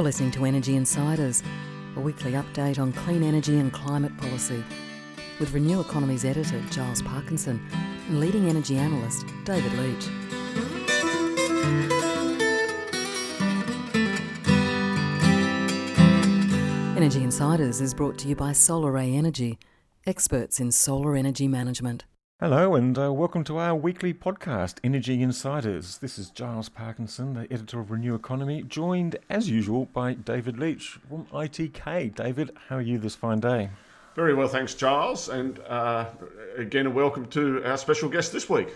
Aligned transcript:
You're 0.00 0.06
listening 0.06 0.30
to 0.30 0.46
Energy 0.46 0.76
Insiders, 0.76 1.42
a 1.94 2.00
weekly 2.00 2.32
update 2.32 2.78
on 2.78 2.90
clean 2.90 3.22
energy 3.22 3.58
and 3.58 3.70
climate 3.70 4.16
policy, 4.16 4.64
with 5.38 5.52
Renew 5.52 5.78
Economy's 5.80 6.24
editor 6.24 6.58
Giles 6.70 7.02
Parkinson 7.02 7.62
and 8.08 8.18
leading 8.18 8.48
energy 8.48 8.78
analyst 8.78 9.26
David 9.44 9.70
Leach. 9.74 10.08
Energy 16.96 17.22
Insiders 17.22 17.82
is 17.82 17.92
brought 17.92 18.16
to 18.20 18.28
you 18.28 18.34
by 18.34 18.52
SolarAy 18.52 19.14
Energy, 19.14 19.58
experts 20.06 20.60
in 20.60 20.72
solar 20.72 21.14
energy 21.14 21.46
management. 21.46 22.06
Hello, 22.40 22.74
and 22.74 22.96
uh, 22.98 23.12
welcome 23.12 23.44
to 23.44 23.58
our 23.58 23.74
weekly 23.74 24.14
podcast, 24.14 24.76
Energy 24.82 25.20
Insiders. 25.20 25.98
This 25.98 26.18
is 26.18 26.30
Giles 26.30 26.70
Parkinson, 26.70 27.34
the 27.34 27.46
editor 27.52 27.80
of 27.80 27.90
Renew 27.90 28.14
Economy, 28.14 28.62
joined 28.62 29.16
as 29.28 29.50
usual 29.50 29.90
by 29.92 30.14
David 30.14 30.58
Leach 30.58 30.98
from 31.06 31.26
ITK. 31.26 32.14
David, 32.14 32.56
how 32.68 32.76
are 32.76 32.80
you 32.80 32.96
this 32.96 33.14
fine 33.14 33.40
day? 33.40 33.68
Very 34.16 34.32
well, 34.32 34.48
thanks, 34.48 34.72
Giles. 34.72 35.28
And 35.28 35.58
uh, 35.68 36.06
again, 36.56 36.86
a 36.86 36.90
welcome 36.90 37.26
to 37.26 37.62
our 37.62 37.76
special 37.76 38.08
guest 38.08 38.32
this 38.32 38.48
week 38.48 38.68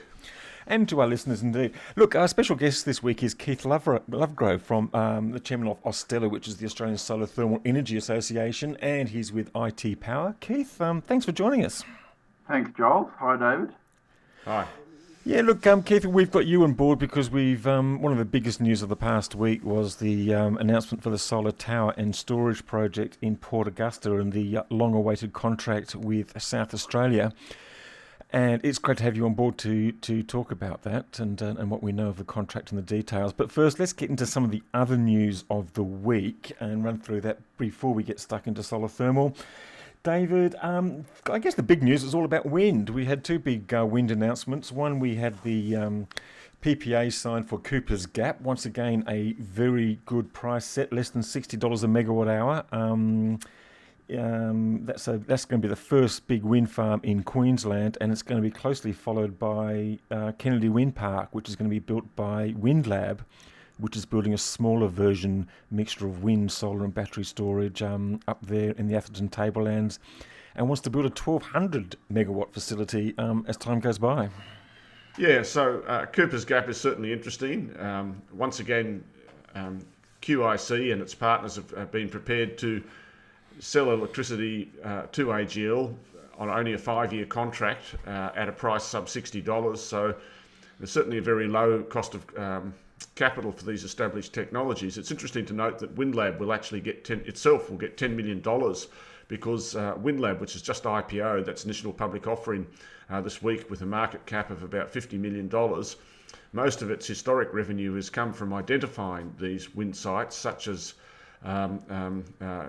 and 0.66 0.86
to 0.90 1.00
our 1.00 1.06
listeners 1.06 1.40
indeed. 1.40 1.72
Look, 1.96 2.14
our 2.14 2.28
special 2.28 2.56
guest 2.56 2.84
this 2.84 3.02
week 3.02 3.22
is 3.22 3.32
Keith 3.32 3.62
Lovegrove 3.62 4.60
from 4.60 4.90
um, 4.92 5.32
the 5.32 5.40
chairman 5.40 5.68
of 5.68 5.82
AUSTELA, 5.84 6.30
which 6.30 6.48
is 6.48 6.58
the 6.58 6.66
Australian 6.66 6.98
Solar 6.98 7.24
Thermal 7.24 7.62
Energy 7.64 7.96
Association, 7.96 8.76
and 8.82 9.08
he's 9.08 9.32
with 9.32 9.50
IT 9.56 10.00
Power. 10.00 10.36
Keith, 10.40 10.78
um, 10.82 11.00
thanks 11.00 11.24
for 11.24 11.32
joining 11.32 11.64
us. 11.64 11.82
Thanks, 12.48 12.70
Joel. 12.76 13.10
Hi, 13.18 13.36
David. 13.36 13.74
Hi. 14.44 14.66
Yeah, 15.26 15.40
look, 15.40 15.66
um, 15.66 15.82
Keith, 15.82 16.04
we've 16.04 16.30
got 16.30 16.44
you 16.44 16.64
on 16.64 16.74
board 16.74 16.98
because 16.98 17.30
we've 17.30 17.66
um, 17.66 18.02
one 18.02 18.12
of 18.12 18.18
the 18.18 18.26
biggest 18.26 18.60
news 18.60 18.82
of 18.82 18.90
the 18.90 18.96
past 18.96 19.34
week 19.34 19.64
was 19.64 19.96
the 19.96 20.34
um, 20.34 20.58
announcement 20.58 21.02
for 21.02 21.08
the 21.08 21.16
solar 21.16 21.52
tower 21.52 21.94
and 21.96 22.14
storage 22.14 22.66
project 22.66 23.16
in 23.22 23.36
Port 23.36 23.66
Augusta 23.66 24.16
and 24.16 24.34
the 24.34 24.58
uh, 24.58 24.62
long-awaited 24.68 25.32
contract 25.32 25.94
with 25.94 26.38
South 26.42 26.74
Australia. 26.74 27.32
And 28.34 28.62
it's 28.62 28.78
great 28.78 28.98
to 28.98 29.04
have 29.04 29.16
you 29.16 29.24
on 29.24 29.32
board 29.32 29.56
to 29.58 29.92
to 29.92 30.22
talk 30.22 30.50
about 30.50 30.82
that 30.82 31.18
and 31.18 31.40
uh, 31.40 31.54
and 31.56 31.70
what 31.70 31.82
we 31.82 31.92
know 31.92 32.08
of 32.08 32.18
the 32.18 32.24
contract 32.24 32.70
and 32.70 32.78
the 32.78 32.82
details. 32.82 33.32
But 33.32 33.50
first, 33.50 33.78
let's 33.78 33.94
get 33.94 34.10
into 34.10 34.26
some 34.26 34.44
of 34.44 34.50
the 34.50 34.62
other 34.74 34.98
news 34.98 35.44
of 35.48 35.72
the 35.72 35.84
week 35.84 36.52
and 36.60 36.84
run 36.84 36.98
through 36.98 37.22
that 37.22 37.38
before 37.56 37.94
we 37.94 38.02
get 38.02 38.20
stuck 38.20 38.46
into 38.46 38.62
solar 38.62 38.88
thermal. 38.88 39.34
David, 40.04 40.54
um, 40.60 41.06
I 41.30 41.38
guess 41.38 41.54
the 41.54 41.62
big 41.62 41.82
news 41.82 42.04
is 42.04 42.14
all 42.14 42.26
about 42.26 42.44
wind. 42.44 42.90
We 42.90 43.06
had 43.06 43.24
two 43.24 43.38
big 43.38 43.72
uh, 43.72 43.86
wind 43.86 44.10
announcements. 44.10 44.70
One, 44.70 45.00
we 45.00 45.14
had 45.14 45.42
the 45.42 45.74
um, 45.76 46.08
PPA 46.62 47.10
signed 47.10 47.48
for 47.48 47.58
Cooper's 47.58 48.04
Gap. 48.04 48.42
Once 48.42 48.66
again, 48.66 49.02
a 49.08 49.32
very 49.32 50.00
good 50.04 50.34
price 50.34 50.66
set, 50.66 50.92
less 50.92 51.08
than 51.08 51.22
$60 51.22 51.54
a 51.54 51.86
megawatt 51.86 52.28
hour. 52.28 52.64
Um, 52.70 53.38
um, 54.18 54.84
that's 54.84 55.08
a, 55.08 55.16
that's 55.16 55.46
going 55.46 55.62
to 55.62 55.66
be 55.66 55.70
the 55.70 55.80
first 55.80 56.28
big 56.28 56.42
wind 56.42 56.70
farm 56.70 57.00
in 57.02 57.22
Queensland, 57.22 57.96
and 58.02 58.12
it's 58.12 58.20
going 58.20 58.36
to 58.40 58.46
be 58.46 58.52
closely 58.52 58.92
followed 58.92 59.38
by 59.38 59.98
uh, 60.10 60.32
Kennedy 60.32 60.68
Wind 60.68 60.94
Park, 60.94 61.30
which 61.32 61.48
is 61.48 61.56
going 61.56 61.70
to 61.70 61.74
be 61.74 61.78
built 61.78 62.14
by 62.14 62.52
WindLab, 62.52 63.20
which 63.78 63.96
is 63.96 64.04
building 64.04 64.34
a 64.34 64.38
smaller 64.38 64.86
version 64.86 65.48
mixture 65.70 66.06
of 66.06 66.22
wind, 66.22 66.50
solar, 66.52 66.84
and 66.84 66.94
battery 66.94 67.24
storage 67.24 67.82
um, 67.82 68.20
up 68.28 68.44
there 68.46 68.70
in 68.72 68.86
the 68.86 68.96
Atherton 68.96 69.28
Tablelands, 69.28 69.98
and 70.54 70.68
wants 70.68 70.82
to 70.82 70.90
build 70.90 71.04
a 71.04 71.08
1200 71.08 71.96
megawatt 72.12 72.52
facility 72.52 73.14
um, 73.18 73.44
as 73.48 73.56
time 73.56 73.80
goes 73.80 73.98
by. 73.98 74.28
Yeah, 75.18 75.42
so 75.42 75.82
uh, 75.86 76.06
Cooper's 76.06 76.44
Gap 76.44 76.68
is 76.68 76.80
certainly 76.80 77.12
interesting. 77.12 77.74
Um, 77.78 78.20
once 78.32 78.60
again, 78.60 79.04
um, 79.54 79.80
QIC 80.22 80.92
and 80.92 81.00
its 81.02 81.14
partners 81.14 81.56
have, 81.56 81.70
have 81.72 81.92
been 81.92 82.08
prepared 82.08 82.58
to 82.58 82.82
sell 83.60 83.92
electricity 83.92 84.70
uh, 84.82 85.02
to 85.12 85.26
AGL 85.26 85.94
on 86.38 86.50
only 86.50 86.72
a 86.72 86.78
five-year 86.78 87.26
contract 87.26 87.94
uh, 88.06 88.30
at 88.34 88.48
a 88.48 88.52
price 88.52 88.84
sub 88.84 89.06
$60. 89.06 89.76
So 89.76 90.14
there's 90.78 90.90
certainly 90.90 91.18
a 91.18 91.22
very 91.22 91.46
low 91.46 91.82
cost 91.82 92.14
of 92.14 92.24
um, 92.36 92.74
capital 93.14 93.52
for 93.52 93.64
these 93.64 93.84
established 93.84 94.32
technologies. 94.32 94.98
It's 94.98 95.10
interesting 95.10 95.46
to 95.46 95.52
note 95.52 95.78
that 95.78 95.94
WindLab 95.94 96.38
will 96.38 96.52
actually 96.52 96.80
get 96.80 97.04
10, 97.04 97.20
itself 97.26 97.70
will 97.70 97.78
get 97.78 97.96
$10 97.96 98.14
million 98.14 98.40
because 99.28 99.76
uh, 99.76 99.94
WindLab, 99.94 100.40
which 100.40 100.54
is 100.56 100.62
just 100.62 100.84
IPO, 100.84 101.44
that's 101.44 101.64
initial 101.64 101.92
public 101.92 102.26
offering 102.26 102.66
uh, 103.10 103.20
this 103.20 103.42
week 103.42 103.70
with 103.70 103.82
a 103.82 103.86
market 103.86 104.24
cap 104.26 104.50
of 104.50 104.62
about 104.62 104.92
$50 104.92 105.18
million, 105.18 105.50
most 106.52 106.82
of 106.82 106.90
its 106.90 107.06
historic 107.06 107.52
revenue 107.52 107.94
has 107.94 108.10
come 108.10 108.32
from 108.32 108.52
identifying 108.52 109.34
these 109.38 109.74
wind 109.74 109.96
sites, 109.96 110.36
such 110.36 110.68
as 110.68 110.94
um, 111.42 111.82
um, 111.90 112.24
uh, 112.40 112.66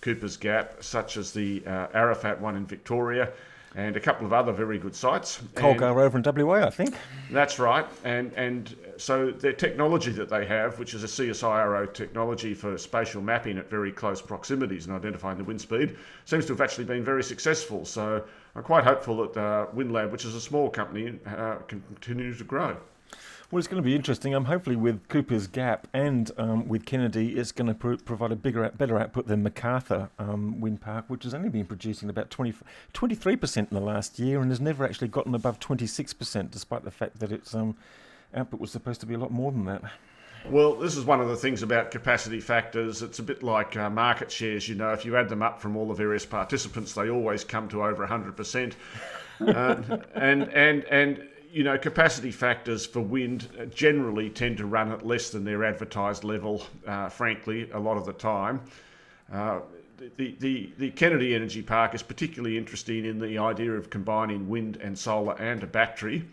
Cooper's 0.00 0.36
Gap, 0.36 0.82
such 0.82 1.16
as 1.16 1.32
the 1.32 1.62
uh, 1.66 1.88
Ararat 1.92 2.40
one 2.40 2.56
in 2.56 2.66
Victoria, 2.66 3.32
and 3.76 3.94
a 3.94 4.00
couple 4.00 4.24
of 4.24 4.32
other 4.32 4.52
very 4.52 4.78
good 4.78 4.94
sites. 4.94 5.40
Collgar 5.54 6.00
over 6.00 6.18
in 6.18 6.46
WA, 6.46 6.66
I 6.66 6.70
think. 6.70 6.96
That's 7.30 7.58
right, 7.58 7.86
and 8.04 8.32
and 8.32 8.74
so 8.96 9.30
the 9.30 9.52
technology 9.52 10.10
that 10.12 10.30
they 10.30 10.46
have, 10.46 10.78
which 10.78 10.94
is 10.94 11.04
a 11.04 11.06
CSIRO 11.06 11.92
technology 11.92 12.54
for 12.54 12.78
spatial 12.78 13.20
mapping 13.20 13.58
at 13.58 13.68
very 13.68 13.92
close 13.92 14.22
proximities 14.22 14.86
and 14.86 14.96
identifying 14.96 15.36
the 15.36 15.44
wind 15.44 15.60
speed, 15.60 15.96
seems 16.24 16.46
to 16.46 16.54
have 16.54 16.62
actually 16.62 16.84
been 16.84 17.04
very 17.04 17.22
successful. 17.22 17.84
So 17.84 18.24
I'm 18.54 18.62
quite 18.62 18.84
hopeful 18.84 19.28
that 19.28 19.38
uh, 19.38 19.66
WindLab, 19.74 20.10
which 20.10 20.24
is 20.24 20.34
a 20.34 20.40
small 20.40 20.70
company, 20.70 21.18
uh, 21.26 21.56
can 21.68 21.82
continue 21.82 22.32
to 22.34 22.44
grow. 22.44 22.78
Well, 23.50 23.60
it's 23.60 23.68
going 23.68 23.80
to 23.80 23.86
be 23.86 23.94
interesting. 23.94 24.34
Um, 24.34 24.46
hopefully, 24.46 24.74
with 24.74 25.06
Cooper's 25.06 25.46
Gap 25.46 25.86
and 25.92 26.32
um, 26.36 26.66
with 26.66 26.84
Kennedy, 26.84 27.38
it's 27.38 27.52
going 27.52 27.68
to 27.68 27.74
pr- 27.74 27.94
provide 27.94 28.32
a 28.32 28.36
bigger, 28.36 28.68
better 28.76 28.98
output 28.98 29.28
than 29.28 29.44
Macarthur 29.44 30.10
um, 30.18 30.60
Wind 30.60 30.80
Park, 30.80 31.04
which 31.06 31.22
has 31.22 31.32
only 31.32 31.48
been 31.48 31.64
producing 31.64 32.10
about 32.10 32.28
20, 32.28 32.54
23% 32.92 33.56
in 33.56 33.68
the 33.70 33.80
last 33.80 34.18
year 34.18 34.40
and 34.40 34.50
has 34.50 34.60
never 34.60 34.84
actually 34.84 35.06
gotten 35.06 35.32
above 35.32 35.60
26%, 35.60 36.50
despite 36.50 36.82
the 36.82 36.90
fact 36.90 37.20
that 37.20 37.30
its 37.30 37.54
um, 37.54 37.76
output 38.34 38.58
was 38.58 38.72
supposed 38.72 38.98
to 39.00 39.06
be 39.06 39.14
a 39.14 39.18
lot 39.18 39.30
more 39.30 39.52
than 39.52 39.64
that. 39.66 39.82
Well, 40.50 40.74
this 40.74 40.96
is 40.96 41.04
one 41.04 41.20
of 41.20 41.28
the 41.28 41.36
things 41.36 41.62
about 41.62 41.92
capacity 41.92 42.40
factors. 42.40 43.00
It's 43.00 43.20
a 43.20 43.22
bit 43.22 43.44
like 43.44 43.76
uh, 43.76 43.88
market 43.90 44.30
shares. 44.30 44.68
You 44.68 44.74
know, 44.74 44.92
if 44.92 45.04
you 45.04 45.16
add 45.16 45.28
them 45.28 45.42
up 45.42 45.60
from 45.60 45.76
all 45.76 45.86
the 45.86 45.94
various 45.94 46.26
participants, 46.26 46.94
they 46.94 47.10
always 47.10 47.44
come 47.44 47.68
to 47.68 47.84
over 47.84 48.04
100%. 48.04 48.72
uh, 49.40 49.98
and 50.14 50.44
and 50.44 50.84
and 50.84 51.28
you 51.50 51.64
know, 51.64 51.78
capacity 51.78 52.30
factors 52.30 52.86
for 52.86 53.00
wind 53.00 53.48
generally 53.74 54.30
tend 54.30 54.58
to 54.58 54.66
run 54.66 54.92
at 54.92 55.06
less 55.06 55.30
than 55.30 55.44
their 55.44 55.64
advertised 55.64 56.24
level, 56.24 56.62
uh, 56.86 57.08
frankly, 57.08 57.70
a 57.72 57.78
lot 57.78 57.96
of 57.96 58.04
the 58.06 58.12
time. 58.12 58.60
Uh, 59.32 59.60
the, 60.16 60.36
the, 60.40 60.70
the 60.78 60.90
Kennedy 60.90 61.34
Energy 61.34 61.62
Park 61.62 61.94
is 61.94 62.02
particularly 62.02 62.58
interesting 62.58 63.04
in 63.04 63.18
the 63.18 63.38
idea 63.38 63.72
of 63.72 63.88
combining 63.88 64.48
wind 64.48 64.76
and 64.76 64.98
solar 64.98 65.34
and 65.40 65.62
a 65.62 65.66
battery. 65.66 66.24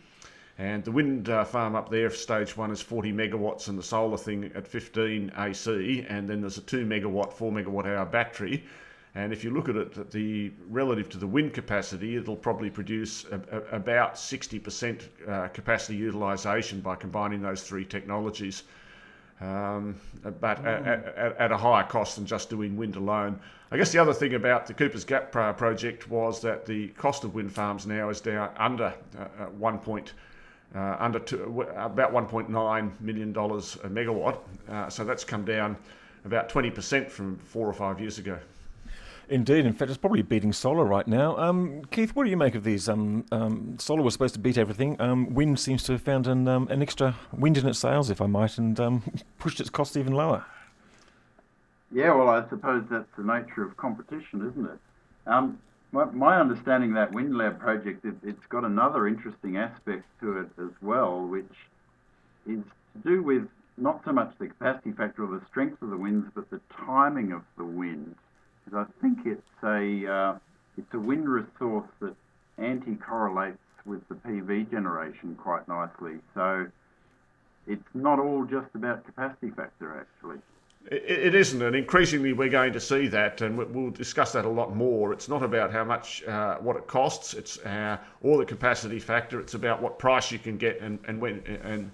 And 0.58 0.84
the 0.84 0.92
wind 0.92 1.30
uh, 1.30 1.46
farm 1.46 1.76
up 1.76 1.90
there, 1.90 2.10
stage 2.12 2.56
one, 2.56 2.72
is 2.72 2.82
40 2.82 3.12
megawatts, 3.12 3.70
and 3.70 3.78
the 3.78 3.84
solar 3.84 4.18
thing 4.18 4.52
at 4.54 4.68
15 4.68 5.32
AC. 5.38 6.06
And 6.08 6.30
then 6.30 6.42
there's 6.42 6.58
a 6.58 6.62
2 6.62 6.86
megawatt, 6.86 7.34
4 7.34 7.52
megawatt 7.52 7.86
hour 7.86 8.06
battery. 8.06 8.64
And 9.16 9.32
if 9.32 9.44
you 9.44 9.52
look 9.52 9.70
at 9.70 9.76
it, 9.76 10.10
the 10.12 10.52
relative 10.70 11.08
to 11.10 11.18
the 11.20 11.28
wind 11.28 11.54
capacity, 11.54 12.16
it'll 12.16 12.36
probably 12.36 12.72
produce 12.72 13.26
a, 13.26 13.40
a, 13.52 13.76
about 13.76 14.16
60% 14.16 15.04
uh, 15.28 15.48
capacity 15.50 15.96
utilisation 15.96 16.82
by 16.82 16.96
combining 16.96 17.40
those 17.40 17.62
three 17.62 17.86
technologies, 17.86 18.64
um, 19.40 19.96
but 20.24 20.64
mm. 20.64 20.66
at, 20.66 21.06
at, 21.16 21.38
at, 21.38 21.52
a 21.52 21.58
higher 21.58 21.84
cost 21.84 22.16
than 22.16 22.26
just 22.26 22.50
doing 22.50 22.76
wind 22.76 22.96
alone. 22.96 23.40
I 23.70 23.78
guess 23.78 23.92
the 23.92 24.00
other 24.00 24.14
thing 24.14 24.34
about 24.34 24.66
the 24.66 24.74
Cooper's 24.74 25.04
Gap 25.04 25.32
project 25.32 26.10
was 26.10 26.42
that 26.42 26.66
the 26.66 26.88
cost 26.90 27.24
of 27.24 27.36
wind 27.36 27.52
farms 27.52 27.86
now 27.86 28.10
is 28.10 28.20
down 28.20 28.50
under 28.58 28.96
uh, 29.18 29.46
one 29.58 29.78
point. 29.78 30.14
Uh, 30.76 30.98
under 31.00 31.20
two, 31.20 31.62
about 31.78 32.12
1.9 32.12 33.00
million 33.00 33.32
dollars 33.32 33.78
a 33.84 33.88
megawatt, 33.88 34.40
uh, 34.70 34.90
so 34.90 35.06
that's 35.06 35.24
come 35.24 35.46
down 35.46 35.78
about 36.26 36.50
20% 36.50 37.12
from 37.12 37.38
four 37.38 37.68
or 37.68 37.74
five 37.74 38.00
years 38.00 38.18
ago. 38.18 38.40
Indeed, 39.30 39.66
in 39.66 39.74
fact, 39.74 39.90
it's 39.90 39.98
probably 39.98 40.22
beating 40.22 40.52
solar 40.52 40.84
right 40.84 41.08
now. 41.08 41.38
Um, 41.38 41.86
Keith, 41.86 42.16
what 42.16 42.26
do 42.26 42.30
you 42.30 42.38
make 42.38 42.56
of 42.56 42.64
these? 42.64 42.90
Um, 42.90 43.26
um, 43.32 43.78
solar 43.80 44.02
was 44.02 44.14
supposed 44.14 44.34
to 44.34 44.40
beat 44.40 44.58
everything. 44.58 45.00
Um, 45.00 45.34
wind 45.34 45.60
seems 45.60 45.84
to 45.84 45.94
have 45.94 46.02
found 46.02 46.28
an, 46.28 46.48
um, 46.48 46.68
an 46.70 46.82
extra 46.82 47.16
wind 47.32 47.58
in 47.58 47.66
its 47.68 47.80
sails, 47.80 48.10
if 48.10 48.22
I 48.22 48.26
might, 48.26 48.58
and 48.58 48.78
pushed 49.40 49.60
its 49.60 49.70
costs 49.70 49.96
even 49.96 50.14
lower. 50.14 50.46
Yeah, 51.92 52.14
well, 52.14 52.30
I 52.30 52.48
suppose 52.50 52.84
that's 52.90 53.08
the 53.18 53.24
nature 53.24 53.64
of 53.64 53.78
competition, 53.78 54.50
isn't 54.50 54.66
it? 54.66 54.80
My, 55.94 56.06
my, 56.06 56.40
understanding 56.40 56.90
of 56.90 56.96
that 56.96 57.12
wind 57.14 57.38
lab 57.38 57.60
project, 57.60 58.04
it, 58.04 58.16
it's 58.24 58.46
got 58.50 58.64
another 58.64 59.08
interesting 59.08 59.58
aspect 59.58 60.06
to 60.22 60.40
it 60.40 60.50
as 60.60 60.72
well, 60.82 61.22
which 61.22 61.52
is 62.48 62.64
to 62.94 63.00
do 63.08 63.22
with 63.22 63.48
not 63.78 64.02
so 64.04 64.12
much 64.12 64.34
the 64.40 64.48
capacity 64.48 64.92
factor 64.92 65.24
or 65.24 65.40
the 65.40 65.46
strength 65.52 65.84
of 65.84 65.92
the 65.92 65.98
winds, 65.98 66.28
but 66.34 66.50
the 66.50 66.60
timing 66.84 67.32
of 67.32 67.44
the 67.58 67.64
wind 67.64 68.16
because 68.64 68.88
I 68.88 69.02
think 69.02 69.20
it's 69.26 69.64
a 69.64 70.12
uh, 70.12 70.38
it's 70.78 70.94
a 70.94 71.00
wind 71.00 71.30
resource 71.30 71.90
that 72.02 72.16
anti-correlates 72.58 73.58
with 73.86 74.08
the 74.08 74.16
PV 74.16 74.72
generation 74.72 75.36
quite 75.36 75.68
nicely. 75.68 76.20
So 76.34 76.68
it's 77.68 77.84
not 77.94 78.20
all 78.20 78.46
just 78.46 78.68
about 78.76 79.06
capacity 79.06 79.50
factor 79.52 80.00
actually. 80.00 80.38
It, 80.92 81.04
it 81.04 81.36
isn't, 81.36 81.62
and 81.62 81.76
increasingly 81.76 82.34
we're 82.34 82.50
going 82.50 82.74
to 82.74 82.80
see 82.80 83.08
that, 83.08 83.42
and 83.42 83.58
we'll 83.58 83.92
discuss 83.92 84.34
that 84.34 84.46
a 84.46 84.50
lot 84.50 84.76
more. 84.76 85.14
It's 85.14 85.30
not 85.30 85.42
about 85.42 85.72
how 85.72 85.86
much, 85.86 86.24
uh, 86.26 86.58
what 86.58 86.76
it 86.76 86.88
costs, 86.88 87.34
it's 87.34 87.58
uh, 87.60 87.98
or 88.22 88.38
the 88.38 88.46
capacity 88.46 89.00
factor. 89.00 89.40
It's 89.40 89.54
about 89.54 89.82
what 89.82 89.98
price 89.98 90.32
you 90.32 90.40
can 90.40 90.58
get 90.58 90.82
and, 90.82 91.00
and 91.08 91.22
when 91.22 91.42
and 91.64 91.92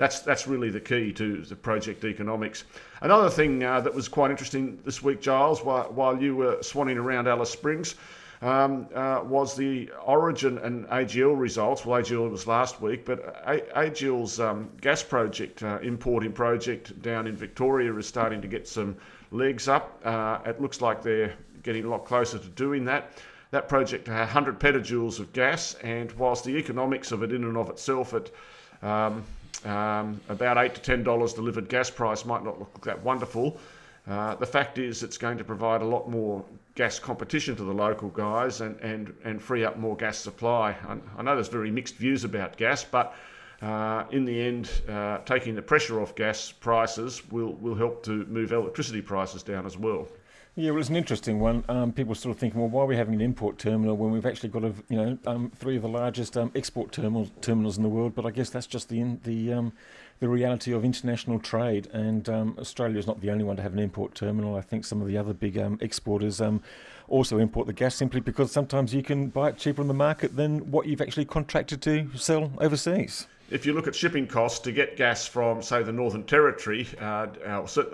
that's 0.00 0.20
that's 0.20 0.46
really 0.46 0.70
the 0.70 0.80
key 0.80 1.12
to 1.12 1.42
the 1.42 1.54
project 1.54 2.04
economics. 2.04 2.64
Another 3.02 3.28
thing 3.28 3.62
uh, 3.62 3.82
that 3.82 3.94
was 3.94 4.08
quite 4.08 4.30
interesting 4.30 4.78
this 4.82 5.02
week, 5.02 5.20
Giles, 5.20 5.62
while, 5.62 5.92
while 5.92 6.20
you 6.20 6.34
were 6.34 6.56
swanning 6.62 6.96
around 6.96 7.28
Alice 7.28 7.50
Springs, 7.50 7.96
um, 8.40 8.88
uh, 8.94 9.20
was 9.22 9.54
the 9.54 9.90
Origin 10.02 10.56
and 10.56 10.86
AGL 10.86 11.38
results. 11.38 11.84
Well, 11.84 12.00
AGL 12.00 12.30
was 12.30 12.46
last 12.46 12.80
week, 12.80 13.04
but 13.04 13.18
a- 13.44 13.90
AGL's 13.90 14.40
um, 14.40 14.70
gas 14.80 15.02
project, 15.02 15.62
uh, 15.62 15.78
importing 15.82 16.32
project 16.32 17.02
down 17.02 17.26
in 17.26 17.36
Victoria, 17.36 17.94
is 17.94 18.06
starting 18.06 18.40
to 18.40 18.48
get 18.48 18.66
some 18.66 18.96
legs 19.32 19.68
up. 19.68 20.00
Uh, 20.02 20.38
it 20.46 20.62
looks 20.62 20.80
like 20.80 21.02
they're 21.02 21.34
getting 21.62 21.84
a 21.84 21.88
lot 21.90 22.06
closer 22.06 22.38
to 22.38 22.48
doing 22.48 22.86
that. 22.86 23.12
That 23.50 23.68
project 23.68 24.06
had 24.06 24.20
100 24.20 24.58
petajoules 24.58 25.20
of 25.20 25.30
gas, 25.34 25.74
and 25.82 26.10
whilst 26.12 26.44
the 26.44 26.56
economics 26.56 27.12
of 27.12 27.22
it 27.22 27.32
in 27.32 27.44
and 27.44 27.58
of 27.58 27.68
itself 27.68 28.14
at 28.14 28.30
um, 28.82 29.24
um, 29.64 30.20
about 30.28 30.58
eight 30.58 30.74
to 30.74 30.80
ten 30.80 31.02
dollars 31.02 31.34
delivered 31.34 31.68
gas 31.68 31.90
price 31.90 32.24
might 32.24 32.44
not 32.44 32.58
look 32.58 32.80
that 32.82 33.02
wonderful. 33.02 33.58
Uh, 34.08 34.34
the 34.36 34.46
fact 34.46 34.78
is, 34.78 35.02
it's 35.02 35.18
going 35.18 35.38
to 35.38 35.44
provide 35.44 35.82
a 35.82 35.84
lot 35.84 36.08
more 36.08 36.44
gas 36.74 36.98
competition 36.98 37.54
to 37.54 37.64
the 37.64 37.72
local 37.72 38.08
guys 38.08 38.60
and, 38.62 38.78
and, 38.80 39.14
and 39.24 39.42
free 39.42 39.64
up 39.64 39.78
more 39.78 39.96
gas 39.96 40.16
supply. 40.18 40.74
I, 40.88 40.96
I 41.18 41.22
know 41.22 41.34
there's 41.34 41.48
very 41.48 41.70
mixed 41.70 41.96
views 41.96 42.24
about 42.24 42.56
gas, 42.56 42.82
but 42.82 43.14
uh, 43.60 44.04
in 44.10 44.24
the 44.24 44.40
end, 44.40 44.70
uh, 44.88 45.18
taking 45.18 45.54
the 45.54 45.62
pressure 45.62 46.00
off 46.00 46.14
gas 46.14 46.50
prices 46.50 47.22
will, 47.30 47.52
will 47.54 47.74
help 47.74 48.02
to 48.04 48.24
move 48.26 48.52
electricity 48.52 49.02
prices 49.02 49.42
down 49.42 49.66
as 49.66 49.76
well. 49.76 50.08
Yeah, 50.56 50.72
well, 50.72 50.80
it's 50.80 50.88
an 50.88 50.96
interesting 50.96 51.38
one. 51.38 51.62
Um, 51.68 51.92
people 51.92 52.12
sort 52.16 52.34
of 52.34 52.40
thinking, 52.40 52.60
well, 52.60 52.68
why 52.68 52.82
are 52.82 52.86
we 52.86 52.96
having 52.96 53.14
an 53.14 53.20
import 53.20 53.56
terminal 53.56 53.96
when 53.96 54.10
we've 54.10 54.26
actually 54.26 54.48
got, 54.48 54.64
a, 54.64 54.74
you 54.88 54.96
know, 54.96 55.18
um, 55.24 55.52
three 55.54 55.76
of 55.76 55.82
the 55.82 55.88
largest 55.88 56.36
um, 56.36 56.50
export 56.56 56.90
terminals 56.90 57.30
terminals 57.40 57.76
in 57.76 57.84
the 57.84 57.88
world? 57.88 58.16
But 58.16 58.26
I 58.26 58.32
guess 58.32 58.50
that's 58.50 58.66
just 58.66 58.88
the 58.88 59.16
the 59.22 59.52
um, 59.52 59.72
the 60.18 60.28
reality 60.28 60.72
of 60.72 60.84
international 60.84 61.38
trade. 61.38 61.88
And 61.92 62.28
um, 62.28 62.56
Australia 62.58 62.98
is 62.98 63.06
not 63.06 63.20
the 63.20 63.30
only 63.30 63.44
one 63.44 63.56
to 63.56 63.62
have 63.62 63.72
an 63.72 63.78
import 63.78 64.16
terminal. 64.16 64.56
I 64.56 64.60
think 64.60 64.84
some 64.84 65.00
of 65.00 65.06
the 65.06 65.16
other 65.16 65.32
big 65.32 65.56
um, 65.56 65.78
exporters 65.80 66.42
also 67.08 67.38
import 67.38 67.68
the 67.68 67.72
gas 67.72 67.94
simply 67.94 68.20
because 68.20 68.50
sometimes 68.50 68.92
you 68.92 69.02
can 69.02 69.28
buy 69.28 69.50
it 69.50 69.56
cheaper 69.56 69.80
on 69.80 69.88
the 69.88 69.94
market 69.94 70.34
than 70.36 70.70
what 70.70 70.86
you've 70.86 71.00
actually 71.00 71.24
contracted 71.26 71.80
to 71.82 72.08
sell 72.16 72.52
overseas 72.58 73.28
if 73.50 73.66
you 73.66 73.72
look 73.72 73.86
at 73.86 73.94
shipping 73.94 74.26
costs 74.26 74.60
to 74.60 74.72
get 74.72 74.96
gas 74.96 75.26
from, 75.26 75.60
say, 75.62 75.82
the 75.82 75.92
Northern 75.92 76.22
Territory, 76.22 76.86
uh, 77.00 77.26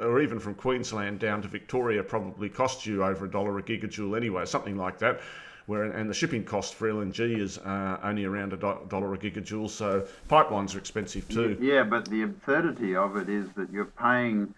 or 0.00 0.20
even 0.20 0.38
from 0.38 0.54
Queensland 0.54 1.18
down 1.18 1.42
to 1.42 1.48
Victoria, 1.48 2.02
probably 2.02 2.48
costs 2.48 2.86
you 2.86 3.02
over 3.02 3.24
a 3.24 3.30
dollar 3.30 3.58
a 3.58 3.62
gigajoule 3.62 4.16
anyway, 4.16 4.44
something 4.44 4.76
like 4.76 4.98
that. 4.98 5.20
Where 5.64 5.82
and 5.82 6.08
the 6.08 6.14
shipping 6.14 6.44
cost 6.44 6.74
for 6.74 6.88
LNG 6.88 7.40
is 7.40 7.58
uh, 7.58 7.98
only 8.04 8.24
around 8.24 8.52
a 8.52 8.56
dollar 8.56 9.14
a 9.14 9.18
gigajoule, 9.18 9.68
so 9.68 10.06
pipelines 10.30 10.76
are 10.76 10.78
expensive 10.78 11.28
too. 11.28 11.58
Yeah, 11.60 11.82
but 11.82 12.04
the 12.04 12.22
absurdity 12.22 12.94
of 12.94 13.16
it 13.16 13.28
is 13.28 13.48
that 13.56 13.72
you're 13.72 13.86
paying 13.86 14.54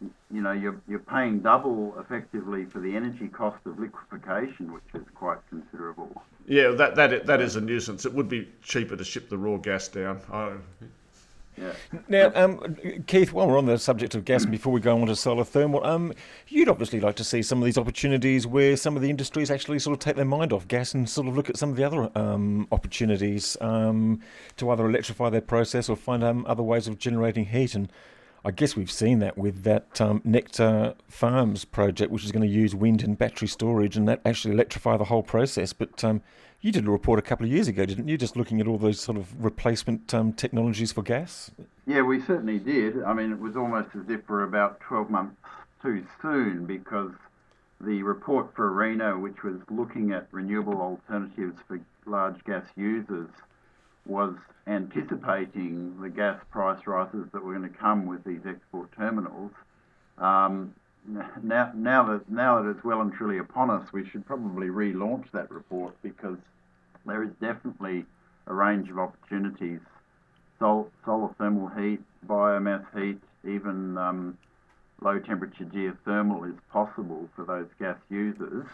you 0.00 0.42
know, 0.42 0.52
you're, 0.52 0.80
you're 0.88 0.98
paying 0.98 1.40
double 1.40 1.94
effectively 1.98 2.64
for 2.64 2.80
the 2.80 2.94
energy 2.94 3.28
cost 3.28 3.64
of 3.64 3.78
liquefaction, 3.78 4.72
which 4.72 4.82
is 4.94 5.02
quite 5.14 5.38
considerable. 5.48 6.22
Yeah, 6.46 6.70
that 6.70 6.94
that 6.96 7.26
that 7.26 7.40
is 7.40 7.56
a 7.56 7.60
nuisance. 7.60 8.04
It 8.04 8.14
would 8.14 8.28
be 8.28 8.48
cheaper 8.62 8.96
to 8.96 9.04
ship 9.04 9.28
the 9.28 9.38
raw 9.38 9.56
gas 9.56 9.88
down. 9.88 10.20
yeah. 11.56 11.72
Now, 12.08 12.30
um, 12.34 12.76
Keith, 13.06 13.32
while 13.32 13.48
we're 13.48 13.58
on 13.58 13.66
the 13.66 13.78
subject 13.78 14.14
of 14.14 14.24
gas, 14.24 14.42
and 14.42 14.52
before 14.52 14.72
we 14.72 14.80
go 14.80 15.00
on 15.00 15.06
to 15.06 15.16
solar 15.16 15.42
thermal, 15.42 15.84
um, 15.84 16.12
you'd 16.48 16.68
obviously 16.68 17.00
like 17.00 17.16
to 17.16 17.24
see 17.24 17.42
some 17.42 17.58
of 17.58 17.64
these 17.64 17.78
opportunities 17.78 18.46
where 18.46 18.76
some 18.76 18.94
of 18.94 19.02
the 19.02 19.10
industries 19.10 19.50
actually 19.50 19.78
sort 19.78 19.94
of 19.94 20.00
take 20.00 20.16
their 20.16 20.24
mind 20.24 20.52
off 20.52 20.68
gas 20.68 20.94
and 20.94 21.08
sort 21.08 21.26
of 21.26 21.36
look 21.36 21.48
at 21.50 21.56
some 21.56 21.70
of 21.70 21.76
the 21.76 21.84
other 21.84 22.10
um, 22.14 22.68
opportunities 22.70 23.56
um, 23.60 24.20
to 24.56 24.70
either 24.70 24.86
electrify 24.86 25.30
their 25.30 25.40
process 25.40 25.88
or 25.88 25.96
find 25.96 26.22
um, 26.22 26.44
other 26.46 26.62
ways 26.62 26.86
of 26.86 26.98
generating 26.98 27.46
heat. 27.46 27.74
And 27.74 27.90
I 28.46 28.52
guess 28.52 28.76
we've 28.76 28.92
seen 28.92 29.18
that 29.18 29.36
with 29.36 29.64
that 29.64 30.00
um, 30.00 30.22
Nectar 30.22 30.94
Farms 31.08 31.64
project, 31.64 32.12
which 32.12 32.24
is 32.24 32.30
going 32.30 32.48
to 32.48 32.54
use 32.54 32.76
wind 32.76 33.02
and 33.02 33.18
battery 33.18 33.48
storage 33.48 33.96
and 33.96 34.06
that 34.06 34.20
actually 34.24 34.54
electrify 34.54 34.96
the 34.96 35.06
whole 35.06 35.24
process. 35.24 35.72
But 35.72 36.04
um, 36.04 36.22
you 36.60 36.70
did 36.70 36.86
a 36.86 36.90
report 36.92 37.18
a 37.18 37.22
couple 37.22 37.44
of 37.44 37.50
years 37.50 37.66
ago, 37.66 37.84
didn't 37.84 38.06
you? 38.06 38.16
Just 38.16 38.36
looking 38.36 38.60
at 38.60 38.68
all 38.68 38.78
those 38.78 39.00
sort 39.00 39.18
of 39.18 39.44
replacement 39.44 40.14
um, 40.14 40.32
technologies 40.32 40.92
for 40.92 41.02
gas. 41.02 41.50
Yeah, 41.88 42.02
we 42.02 42.20
certainly 42.20 42.60
did. 42.60 43.02
I 43.02 43.14
mean, 43.14 43.32
it 43.32 43.40
was 43.40 43.56
almost 43.56 43.88
as 43.96 44.08
if 44.08 44.20
we're 44.28 44.44
about 44.44 44.78
12 44.78 45.10
months 45.10 45.42
too 45.82 46.06
soon 46.22 46.66
because 46.66 47.10
the 47.80 48.04
report 48.04 48.54
for 48.54 48.70
ARENA, 48.70 49.20
which 49.20 49.42
was 49.42 49.56
looking 49.70 50.12
at 50.12 50.28
renewable 50.30 50.80
alternatives 50.80 51.58
for 51.66 51.80
large 52.04 52.44
gas 52.44 52.64
users, 52.76 53.28
was 54.06 54.34
anticipating 54.66 56.00
the 56.00 56.08
gas 56.08 56.40
price 56.50 56.86
rises 56.86 57.26
that 57.32 57.42
were 57.42 57.54
going 57.54 57.70
to 57.70 57.78
come 57.78 58.06
with 58.06 58.24
these 58.24 58.40
export 58.46 58.90
terminals. 58.96 59.52
Um, 60.18 60.74
now, 61.42 61.70
now 61.74 62.02
that 62.04 62.28
now 62.28 62.60
that 62.60 62.70
it's 62.70 62.84
well 62.84 63.00
and 63.00 63.12
truly 63.12 63.38
upon 63.38 63.70
us, 63.70 63.92
we 63.92 64.08
should 64.08 64.26
probably 64.26 64.68
relaunch 64.68 65.30
that 65.32 65.50
report 65.50 65.94
because 66.02 66.38
there 67.04 67.22
is 67.22 67.30
definitely 67.40 68.04
a 68.48 68.54
range 68.54 68.90
of 68.90 68.98
opportunities: 68.98 69.80
Sol- 70.58 70.90
solar 71.04 71.32
thermal 71.38 71.68
heat, 71.68 72.00
biomass 72.26 72.84
heat, 72.98 73.20
even 73.44 73.96
um, 73.96 74.36
low 75.00 75.20
temperature 75.20 75.64
geothermal 75.64 76.48
is 76.48 76.58
possible 76.72 77.28
for 77.36 77.44
those 77.44 77.68
gas 77.78 77.98
users. 78.08 78.66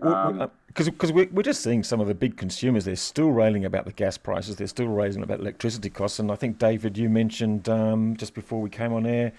Um, 0.00 0.50
because 0.66 1.10
um, 1.10 1.16
we're, 1.16 1.28
we're 1.32 1.42
just 1.42 1.62
seeing 1.62 1.82
some 1.82 2.00
of 2.00 2.06
the 2.06 2.14
big 2.14 2.36
consumers, 2.36 2.84
they're 2.84 2.94
still 2.94 3.30
railing 3.30 3.64
about 3.64 3.84
the 3.84 3.92
gas 3.92 4.16
prices, 4.16 4.56
they're 4.56 4.66
still 4.66 4.86
raising 4.86 5.22
about 5.22 5.40
electricity 5.40 5.90
costs. 5.90 6.18
And 6.18 6.30
I 6.30 6.36
think, 6.36 6.58
David, 6.58 6.96
you 6.96 7.08
mentioned 7.08 7.68
um, 7.68 8.16
just 8.16 8.34
before 8.34 8.60
we 8.60 8.70
came 8.70 8.92
on 8.92 9.06
air 9.06 9.32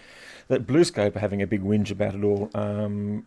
that 0.49 0.67
BlueScope 0.67 1.15
are 1.15 1.19
having 1.19 1.41
a 1.41 1.47
big 1.47 1.61
whinge 1.61 1.91
about 1.91 2.15
it 2.15 2.23
all 2.23 2.49
um, 2.55 3.25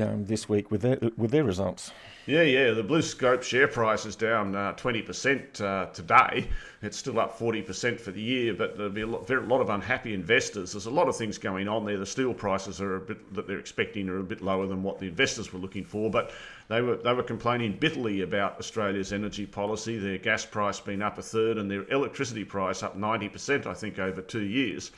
um, 0.00 0.24
this 0.24 0.48
week 0.48 0.70
with 0.70 0.82
their, 0.82 0.98
with 1.16 1.30
their 1.30 1.44
results. 1.44 1.92
Yeah, 2.24 2.42
yeah. 2.42 2.70
The 2.70 2.84
BlueScope 2.84 3.42
share 3.42 3.66
price 3.66 4.06
is 4.06 4.14
down 4.14 4.54
uh, 4.54 4.74
20% 4.74 5.60
uh, 5.60 5.86
today. 5.86 6.48
It's 6.80 6.96
still 6.96 7.18
up 7.18 7.36
40% 7.36 8.00
for 8.00 8.12
the 8.12 8.20
year, 8.20 8.54
but 8.54 8.76
there'll 8.76 8.92
be 8.92 9.00
a 9.00 9.06
lot, 9.06 9.26
very, 9.26 9.44
lot 9.44 9.60
of 9.60 9.70
unhappy 9.70 10.14
investors. 10.14 10.72
There's 10.72 10.86
a 10.86 10.90
lot 10.90 11.08
of 11.08 11.16
things 11.16 11.36
going 11.36 11.66
on 11.66 11.84
there. 11.84 11.98
The 11.98 12.06
steel 12.06 12.32
prices 12.32 12.80
are 12.80 12.96
a 12.96 13.00
bit 13.00 13.34
that 13.34 13.48
they're 13.48 13.58
expecting 13.58 14.08
are 14.08 14.18
a 14.18 14.24
bit 14.24 14.40
lower 14.40 14.68
than 14.68 14.84
what 14.84 15.00
the 15.00 15.08
investors 15.08 15.52
were 15.52 15.58
looking 15.58 15.84
for, 15.84 16.10
but 16.10 16.30
they 16.68 16.80
were 16.80 16.96
they 16.96 17.12
were 17.12 17.22
complaining 17.24 17.76
bitterly 17.78 18.22
about 18.22 18.58
Australia's 18.58 19.12
energy 19.12 19.46
policy. 19.46 19.98
Their 19.98 20.18
gas 20.18 20.46
price 20.46 20.78
being 20.78 21.02
up 21.02 21.18
a 21.18 21.22
third, 21.22 21.58
and 21.58 21.68
their 21.68 21.88
electricity 21.90 22.44
price 22.44 22.84
up 22.84 22.96
90%, 22.96 23.66
I 23.66 23.74
think, 23.74 23.98
over 23.98 24.22
two 24.22 24.42
years. 24.42 24.92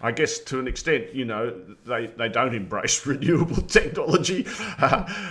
I 0.00 0.12
guess 0.12 0.38
to 0.40 0.60
an 0.60 0.68
extent, 0.68 1.12
you 1.12 1.24
know, 1.24 1.60
they, 1.84 2.06
they 2.06 2.28
don't 2.28 2.54
embrace 2.54 3.04
renewable 3.06 3.62
technology. 3.62 4.46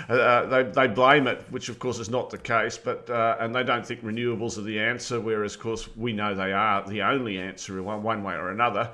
Uh, 0.07 0.45
they, 0.45 0.63
they 0.63 0.87
blame 0.87 1.27
it, 1.27 1.43
which 1.49 1.69
of 1.69 1.79
course 1.79 1.99
is 1.99 2.09
not 2.09 2.29
the 2.29 2.37
case, 2.37 2.77
but 2.77 3.09
uh, 3.09 3.35
and 3.39 3.53
they 3.53 3.63
don't 3.63 3.85
think 3.85 4.03
renewables 4.03 4.57
are 4.57 4.61
the 4.61 4.79
answer, 4.79 5.19
whereas 5.19 5.55
of 5.55 5.61
course 5.61 5.95
we 5.97 6.13
know 6.13 6.33
they 6.33 6.53
are 6.53 6.87
the 6.87 7.01
only 7.01 7.37
answer 7.37 7.77
in 7.77 7.83
one, 7.83 8.03
one 8.03 8.23
way 8.23 8.33
or 8.33 8.49
another. 8.49 8.89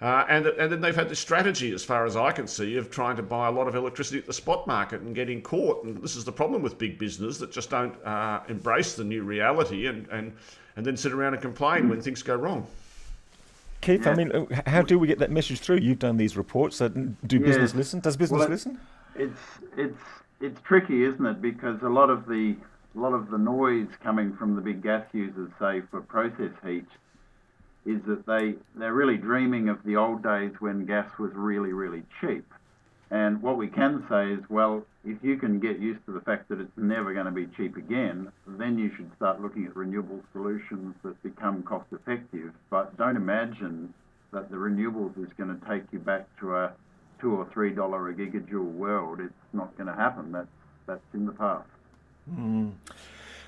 Uh, 0.00 0.24
and, 0.28 0.46
and 0.46 0.72
then 0.72 0.80
they've 0.80 0.96
had 0.96 1.08
the 1.08 1.16
strategy, 1.16 1.72
as 1.72 1.84
far 1.84 2.04
as 2.04 2.16
I 2.16 2.32
can 2.32 2.46
see, 2.46 2.76
of 2.76 2.90
trying 2.90 3.16
to 3.16 3.22
buy 3.22 3.48
a 3.48 3.50
lot 3.50 3.68
of 3.68 3.74
electricity 3.74 4.18
at 4.18 4.26
the 4.26 4.32
spot 4.32 4.66
market 4.66 5.00
and 5.00 5.14
getting 5.14 5.40
caught. 5.40 5.84
And 5.84 6.02
this 6.02 6.16
is 6.16 6.24
the 6.24 6.32
problem 6.32 6.62
with 6.62 6.78
big 6.78 6.98
business 6.98 7.38
that 7.38 7.52
just 7.52 7.70
don't 7.70 7.94
uh, 8.04 8.40
embrace 8.48 8.94
the 8.94 9.04
new 9.04 9.22
reality 9.22 9.86
and, 9.86 10.06
and, 10.08 10.32
and 10.76 10.84
then 10.84 10.96
sit 10.96 11.12
around 11.12 11.34
and 11.34 11.42
complain 11.42 11.88
when 11.88 12.00
things 12.00 12.22
go 12.22 12.34
wrong. 12.34 12.66
Keith. 13.84 14.06
I 14.06 14.14
mean, 14.14 14.32
uh, 14.32 14.62
how 14.66 14.82
do 14.82 14.98
we 14.98 15.06
get 15.06 15.18
that 15.18 15.30
message 15.30 15.60
through? 15.60 15.76
You've 15.76 15.98
done 15.98 16.16
these 16.16 16.36
reports. 16.36 16.76
So 16.76 16.88
do 16.88 17.40
business 17.40 17.74
listen? 17.74 18.00
Does 18.00 18.16
business 18.16 18.40
well, 18.40 18.48
listen? 18.48 18.80
It's 19.14 19.40
it's 19.76 19.98
it's 20.40 20.60
tricky, 20.62 21.04
isn't 21.04 21.24
it? 21.24 21.42
Because 21.42 21.80
a 21.82 21.88
lot 21.88 22.10
of 22.10 22.26
the 22.26 22.56
a 22.96 22.98
lot 22.98 23.12
of 23.12 23.30
the 23.30 23.38
noise 23.38 23.88
coming 24.02 24.34
from 24.36 24.54
the 24.54 24.60
big 24.60 24.82
gas 24.82 25.04
users, 25.12 25.50
say 25.58 25.82
for 25.90 26.00
process 26.00 26.52
heat, 26.64 26.86
is 27.84 28.00
that 28.06 28.24
they 28.26 28.54
they're 28.74 28.94
really 28.94 29.18
dreaming 29.18 29.68
of 29.68 29.82
the 29.84 29.96
old 29.96 30.22
days 30.22 30.52
when 30.60 30.86
gas 30.86 31.10
was 31.18 31.32
really 31.34 31.72
really 31.72 32.02
cheap. 32.20 32.46
And 33.14 33.40
what 33.42 33.56
we 33.56 33.68
can 33.68 34.04
say 34.10 34.32
is, 34.32 34.40
well, 34.50 34.84
if 35.04 35.18
you 35.22 35.36
can 35.36 35.60
get 35.60 35.78
used 35.78 36.04
to 36.06 36.12
the 36.12 36.20
fact 36.22 36.48
that 36.48 36.60
it's 36.60 36.76
never 36.76 37.14
going 37.14 37.26
to 37.26 37.30
be 37.30 37.46
cheap 37.56 37.76
again, 37.76 38.32
then 38.44 38.76
you 38.76 38.90
should 38.96 39.08
start 39.14 39.40
looking 39.40 39.66
at 39.66 39.76
renewable 39.76 40.18
solutions 40.32 40.96
that 41.04 41.22
become 41.22 41.62
cost 41.62 41.86
effective. 41.92 42.50
But 42.70 42.96
don't 42.96 43.14
imagine 43.14 43.94
that 44.32 44.50
the 44.50 44.56
renewables 44.56 45.16
is 45.16 45.32
going 45.38 45.56
to 45.56 45.64
take 45.68 45.84
you 45.92 46.00
back 46.00 46.26
to 46.40 46.56
a 46.56 46.72
two 47.20 47.36
or 47.36 47.48
three 47.54 47.70
dollar 47.70 48.08
a 48.08 48.14
gigajoule 48.14 48.72
world. 48.72 49.20
It's 49.20 49.32
not 49.52 49.76
going 49.78 49.86
to 49.86 49.94
happen. 49.94 50.32
That's 50.32 50.48
that's 50.88 51.14
in 51.14 51.26
the 51.26 51.32
past. 51.32 51.68
Mm. 52.36 52.72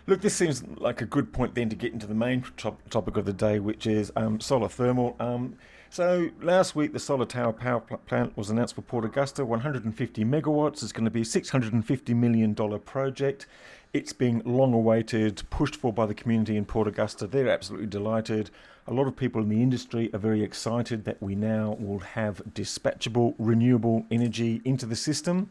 Look, 0.06 0.20
this 0.20 0.36
seems 0.36 0.62
like 0.76 1.00
a 1.00 1.06
good 1.06 1.32
point 1.32 1.56
then 1.56 1.70
to 1.70 1.76
get 1.76 1.92
into 1.92 2.06
the 2.06 2.14
main 2.14 2.44
top- 2.56 2.88
topic 2.88 3.16
of 3.16 3.24
the 3.24 3.32
day, 3.32 3.58
which 3.58 3.84
is 3.88 4.12
um, 4.14 4.38
solar 4.38 4.68
thermal. 4.68 5.16
Um, 5.18 5.58
so 5.96 6.28
last 6.42 6.76
week, 6.76 6.92
the 6.92 6.98
solar 6.98 7.24
tower 7.24 7.54
power 7.54 7.80
plant 7.80 8.36
was 8.36 8.50
announced 8.50 8.74
for 8.74 8.82
Port 8.82 9.06
Augusta, 9.06 9.46
150 9.46 10.26
megawatts. 10.26 10.82
It's 10.82 10.92
going 10.92 11.06
to 11.06 11.10
be 11.10 11.22
a 11.22 11.24
650 11.24 12.12
million 12.12 12.52
dollar 12.52 12.78
project. 12.78 13.46
It's 13.94 14.12
being 14.12 14.42
long 14.44 14.74
awaited, 14.74 15.42
pushed 15.48 15.74
for 15.74 15.94
by 15.94 16.04
the 16.04 16.12
community 16.12 16.58
in 16.58 16.66
Port 16.66 16.86
Augusta. 16.86 17.26
They're 17.26 17.48
absolutely 17.48 17.86
delighted. 17.86 18.50
A 18.86 18.92
lot 18.92 19.06
of 19.06 19.16
people 19.16 19.40
in 19.40 19.48
the 19.48 19.62
industry 19.62 20.10
are 20.12 20.18
very 20.18 20.42
excited 20.42 21.06
that 21.06 21.22
we 21.22 21.34
now 21.34 21.78
will 21.80 22.00
have 22.00 22.42
dispatchable 22.52 23.34
renewable 23.38 24.04
energy 24.10 24.60
into 24.66 24.84
the 24.84 24.96
system 24.96 25.48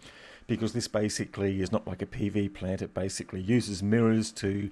because 0.47 0.73
this 0.73 0.87
basically 0.87 1.61
is 1.61 1.71
not 1.71 1.87
like 1.87 2.01
a 2.01 2.05
PV 2.05 2.53
plant. 2.53 2.81
It 2.81 2.93
basically 2.93 3.41
uses 3.41 3.81
mirrors 3.81 4.31
to 4.33 4.69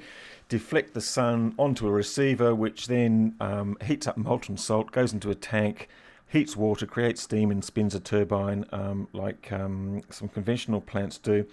deflect 0.50 0.94
the 0.94 1.02
sun 1.02 1.56
onto 1.58 1.88
a 1.88 1.92
receiver, 1.92 2.54
which 2.54 2.88
then 2.88 3.36
um, 3.40 3.78
heats 3.84 4.08
up 4.08 4.18
molten 4.18 4.58
salt, 4.58 4.92
goes 4.92 5.14
into 5.14 5.32
a 5.32 5.36
tank, 5.36 5.90
heats 6.28 6.56
water, 6.56 6.86
creates 6.86 7.22
steam, 7.22 7.50
and 7.52 7.64
spins 7.64 7.96
a 7.96 8.00
turbine 8.00 8.66
um, 8.72 9.08
like 9.14 9.52
um, 9.52 10.02
some 10.10 10.28
conventional 10.28 10.82
plants 10.82 11.18
do. 11.18 11.46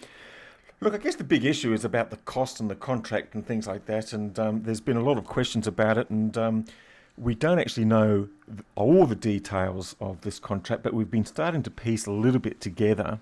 Look, 0.83 0.95
I 0.95 0.99
guess 0.99 1.17
the 1.17 1.25
big 1.25 1.45
issue 1.45 1.75
is 1.75 1.85
about 1.85 2.11
the 2.11 2.17
cost 2.19 2.59
and 2.59 2.71
the 2.71 2.75
contract 2.75 3.35
and 3.35 3.47
things 3.47 3.67
like 3.67 3.85
that, 3.87 4.13
and 4.13 4.39
um, 4.39 4.63
there's 4.63 4.81
been 4.81 4.97
a 4.97 5.03
lot 5.03 5.19
of 5.19 5.25
questions 5.25 5.67
about 5.67 5.99
it, 5.99 6.09
and 6.09 6.37
um, 6.39 6.65
we 7.19 7.35
don't 7.35 7.59
actually 7.59 7.85
know 7.85 8.29
all 8.75 9.05
the 9.05 9.15
details 9.15 9.95
of 10.01 10.23
this 10.23 10.39
contract, 10.39 10.83
but 10.83 10.95
we've 10.95 11.11
been 11.11 11.27
starting 11.27 11.63
to 11.63 11.71
piece 11.71 12.07
a 12.07 12.13
little 12.13 12.41
bit 12.41 12.61
together. 12.61 13.21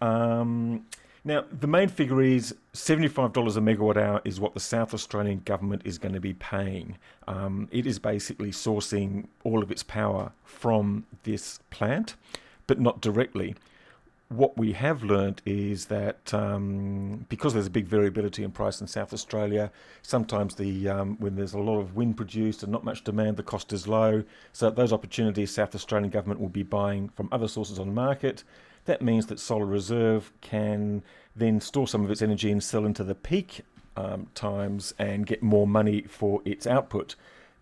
Um, 0.00 0.86
now, 1.24 1.44
the 1.52 1.66
main 1.66 1.88
figure 1.88 2.22
is 2.22 2.54
$75 2.72 3.56
a 3.56 3.60
megawatt 3.60 3.96
hour 3.96 4.20
is 4.24 4.40
what 4.40 4.54
the 4.54 4.60
South 4.60 4.94
Australian 4.94 5.42
government 5.44 5.82
is 5.84 5.98
going 5.98 6.14
to 6.14 6.20
be 6.20 6.32
paying. 6.34 6.96
Um, 7.26 7.68
it 7.70 7.86
is 7.86 7.98
basically 7.98 8.50
sourcing 8.50 9.26
all 9.44 9.62
of 9.62 9.70
its 9.70 9.82
power 9.82 10.32
from 10.44 11.04
this 11.24 11.60
plant, 11.70 12.14
but 12.66 12.80
not 12.80 13.00
directly. 13.00 13.56
What 14.28 14.56
we 14.56 14.72
have 14.72 15.02
learned 15.02 15.42
is 15.44 15.86
that 15.86 16.32
um, 16.32 17.26
because 17.28 17.52
there's 17.54 17.66
a 17.66 17.70
big 17.70 17.88
variability 17.88 18.44
in 18.44 18.50
price 18.50 18.80
in 18.80 18.86
South 18.86 19.12
Australia, 19.12 19.70
sometimes 20.02 20.54
the 20.54 20.88
um, 20.88 21.16
when 21.18 21.34
there's 21.34 21.54
a 21.54 21.58
lot 21.58 21.78
of 21.78 21.96
wind 21.96 22.16
produced 22.16 22.62
and 22.62 22.70
not 22.70 22.84
much 22.84 23.04
demand, 23.04 23.38
the 23.38 23.42
cost 23.42 23.72
is 23.72 23.88
low. 23.88 24.22
So 24.52 24.70
those 24.70 24.92
opportunities, 24.92 25.50
South 25.50 25.74
Australian 25.74 26.10
government 26.10 26.40
will 26.40 26.48
be 26.48 26.62
buying 26.62 27.08
from 27.08 27.28
other 27.32 27.48
sources 27.48 27.78
on 27.78 27.86
the 27.86 27.94
market 27.94 28.44
that 28.88 29.02
means 29.02 29.26
that 29.26 29.38
Solar 29.38 29.66
Reserve 29.66 30.32
can 30.40 31.02
then 31.36 31.60
store 31.60 31.86
some 31.86 32.04
of 32.04 32.10
its 32.10 32.22
energy 32.22 32.50
and 32.50 32.62
sell 32.62 32.84
into 32.84 33.04
the 33.04 33.14
peak 33.14 33.60
um, 33.96 34.26
times 34.34 34.94
and 34.98 35.26
get 35.26 35.42
more 35.42 35.66
money 35.66 36.02
for 36.02 36.42
its 36.44 36.66
output. 36.66 37.14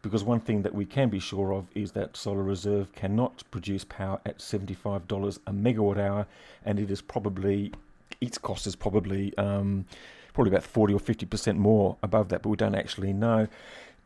Because 0.03 0.23
one 0.23 0.41
thing 0.41 0.63
that 0.63 0.75
we 0.75 0.87
can 0.87 1.09
be 1.09 1.19
sure 1.19 1.53
of 1.53 1.67
is 1.75 1.93
that 1.93 2.17
Solar 2.17 2.43
Reserve 2.43 2.93
cannot 2.93 3.43
produce 3.51 3.85
power 3.85 4.21
at 4.25 4.39
$75 4.39 5.39
a 5.47 5.53
megawatt 5.53 5.99
hour, 5.99 6.27
and 6.65 6.79
it 6.79 6.91
is 6.91 7.03
probably 7.03 7.73
its 8.21 8.39
cost 8.39 8.67
is 8.67 8.77
probably 8.77 9.37
um, 9.37 9.85
probably 10.33 10.53
about 10.53 10.63
40 10.63 10.95
or 10.95 11.01
50% 11.01 11.57
more 11.57 11.97
above 12.03 12.29
that, 12.29 12.43
but 12.43 12.51
we 12.51 12.57
don't 12.57 12.75
actually 12.75 13.13
know. 13.13 13.49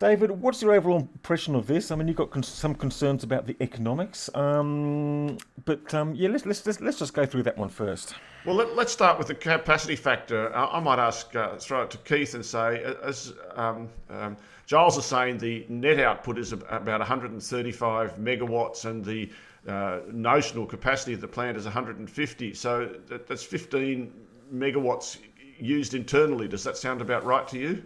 David, 0.00 0.30
what's 0.30 0.62
your 0.62 0.72
overall 0.72 1.00
impression 1.00 1.54
of 1.54 1.66
this? 1.66 1.90
I 1.90 1.94
mean, 1.94 2.08
you've 2.08 2.16
got 2.16 2.30
con- 2.30 2.42
some 2.42 2.74
concerns 2.74 3.22
about 3.22 3.46
the 3.46 3.54
economics, 3.60 4.34
um, 4.34 5.36
but 5.66 5.92
um, 5.92 6.14
yeah, 6.14 6.30
let's, 6.30 6.46
let's, 6.46 6.80
let's, 6.80 6.98
just 6.98 7.12
go 7.12 7.26
through 7.26 7.42
that 7.42 7.58
one 7.58 7.68
first. 7.68 8.14
Well, 8.46 8.56
let, 8.56 8.68
us 8.78 8.90
start 8.90 9.18
with 9.18 9.26
the 9.26 9.34
capacity 9.34 9.96
factor. 9.96 10.56
I, 10.56 10.78
I 10.78 10.80
might 10.80 10.98
ask, 10.98 11.36
uh, 11.36 11.56
throw 11.58 11.82
it 11.82 11.90
to 11.90 11.98
Keith 11.98 12.32
and 12.32 12.42
say, 12.42 12.82
as 13.02 13.34
um, 13.56 13.90
um, 14.08 14.38
Giles 14.64 14.96
is 14.96 15.04
saying, 15.04 15.36
the 15.36 15.66
net 15.68 16.00
output 16.00 16.38
is 16.38 16.52
about 16.54 16.86
135 16.86 18.16
megawatts, 18.16 18.86
and 18.86 19.04
the 19.04 19.30
uh, 19.68 20.00
notional 20.10 20.64
capacity 20.64 21.12
of 21.12 21.20
the 21.20 21.28
plant 21.28 21.58
is 21.58 21.64
150. 21.64 22.54
So 22.54 22.90
that, 23.08 23.26
that's 23.26 23.42
15 23.42 24.10
megawatts 24.50 25.18
used 25.58 25.92
internally. 25.92 26.48
Does 26.48 26.64
that 26.64 26.78
sound 26.78 27.02
about 27.02 27.22
right 27.26 27.46
to 27.48 27.58
you? 27.58 27.82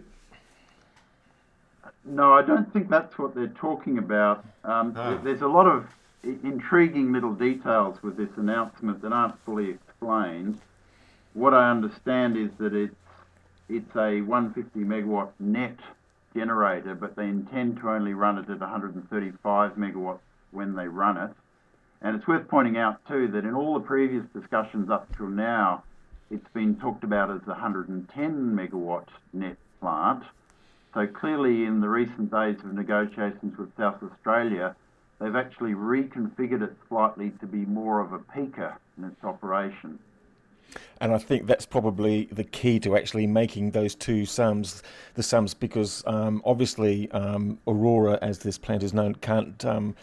No, 2.05 2.33
I 2.33 2.43
don't 2.43 2.71
think 2.71 2.89
that's 2.89 3.17
what 3.17 3.33
they're 3.33 3.47
talking 3.47 3.97
about. 3.97 4.45
Um, 4.63 4.93
oh. 4.95 5.19
There's 5.23 5.41
a 5.41 5.47
lot 5.47 5.67
of 5.67 5.87
intriguing 6.23 7.11
little 7.11 7.33
details 7.33 8.01
with 8.01 8.17
this 8.17 8.29
announcement 8.37 9.01
that 9.01 9.11
aren't 9.11 9.35
fully 9.43 9.69
explained. 9.71 10.59
What 11.33 11.53
I 11.53 11.69
understand 11.69 12.37
is 12.37 12.49
that 12.59 12.73
it's 12.73 12.95
it's 13.67 13.95
a 13.95 14.21
150 14.21 14.79
megawatt 14.81 15.31
net 15.39 15.77
generator, 16.35 16.93
but 16.93 17.15
they 17.15 17.25
intend 17.25 17.77
to 17.77 17.89
only 17.89 18.13
run 18.13 18.37
it 18.37 18.47
at 18.49 18.59
135 18.59 19.71
megawatts 19.75 20.19
when 20.51 20.75
they 20.75 20.87
run 20.87 21.17
it. 21.17 21.31
And 22.01 22.15
it's 22.15 22.27
worth 22.27 22.47
pointing 22.47 22.77
out 22.77 22.99
too 23.07 23.27
that 23.29 23.45
in 23.45 23.55
all 23.55 23.73
the 23.73 23.79
previous 23.79 24.23
discussions 24.35 24.91
up 24.91 25.07
till 25.17 25.27
now, 25.27 25.83
it's 26.29 26.47
been 26.53 26.75
talked 26.75 27.03
about 27.03 27.31
as 27.31 27.41
a 27.45 27.51
110 27.51 28.55
megawatt 28.55 29.07
net 29.33 29.57
plant. 29.79 30.23
So 30.95 31.05
clearly, 31.05 31.65
in 31.65 31.81
the 31.81 31.89
recent 31.89 32.31
days 32.31 32.55
of 32.63 32.73
negotiations 32.73 33.57
with 33.57 33.69
South 33.77 34.01
Australia, 34.01 34.77
they've 35.19 35.35
actually 35.35 35.73
reconfigured 35.73 36.61
it 36.61 36.73
slightly 36.87 37.31
to 37.41 37.45
be 37.45 37.65
more 37.65 37.99
of 37.99 38.13
a 38.13 38.19
peaker 38.19 38.75
in 38.97 39.03
its 39.03 39.21
operation. 39.21 39.99
And 41.01 41.13
I 41.13 41.17
think 41.17 41.47
that's 41.47 41.65
probably 41.65 42.29
the 42.31 42.45
key 42.45 42.79
to 42.79 42.95
actually 42.95 43.27
making 43.27 43.71
those 43.71 43.93
two 43.93 44.25
sums 44.25 44.83
the 45.15 45.23
sums 45.23 45.53
because 45.53 46.01
um, 46.07 46.41
obviously 46.45 47.11
um, 47.11 47.59
Aurora, 47.67 48.17
as 48.21 48.39
this 48.39 48.57
plant 48.57 48.81
is 48.81 48.93
known, 48.93 49.15
can't. 49.15 49.63
Um, 49.65 49.95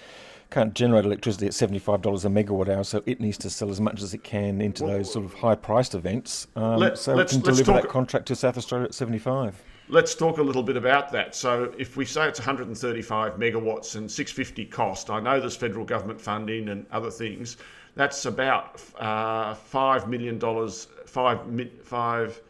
can't 0.50 0.74
generate 0.74 1.06
electricity 1.06 1.46
at 1.46 1.52
$75 1.52 2.26
a 2.26 2.28
megawatt 2.28 2.68
hour, 2.68 2.84
so 2.84 3.02
it 3.06 3.20
needs 3.20 3.38
to 3.38 3.48
sell 3.48 3.70
as 3.70 3.80
much 3.80 4.02
as 4.02 4.12
it 4.12 4.22
can 4.22 4.60
into 4.60 4.84
well, 4.84 4.98
those 4.98 5.10
sort 5.10 5.24
of 5.24 5.32
high 5.32 5.54
priced 5.54 5.94
events. 5.94 6.46
Um, 6.54 6.76
let, 6.76 6.98
so 6.98 7.18
it 7.18 7.30
can 7.30 7.40
deliver 7.40 7.72
that 7.72 7.88
contract 7.88 8.26
to 8.26 8.36
South 8.36 8.58
Australia 8.58 8.84
at 8.84 8.92
75 8.92 9.62
let's 9.88 10.14
talk 10.14 10.38
a 10.38 10.42
little 10.42 10.62
bit 10.62 10.76
about 10.76 11.10
that. 11.12 11.34
So, 11.34 11.72
if 11.78 11.96
we 11.96 12.04
say 12.04 12.28
it's 12.28 12.38
135 12.38 13.34
megawatts 13.34 13.96
and 13.96 14.10
650 14.10 14.64
cost, 14.66 15.10
I 15.10 15.20
know 15.20 15.40
there's 15.40 15.56
federal 15.56 15.84
government 15.84 16.20
funding 16.20 16.68
and 16.68 16.86
other 16.92 17.10
things. 17.10 17.56
That's 17.94 18.24
about 18.24 18.80
uh, 18.98 19.54
five 19.54 20.08
million 20.08 20.38
dollars, 20.38 20.88
five 21.06 21.40
five 21.82 22.40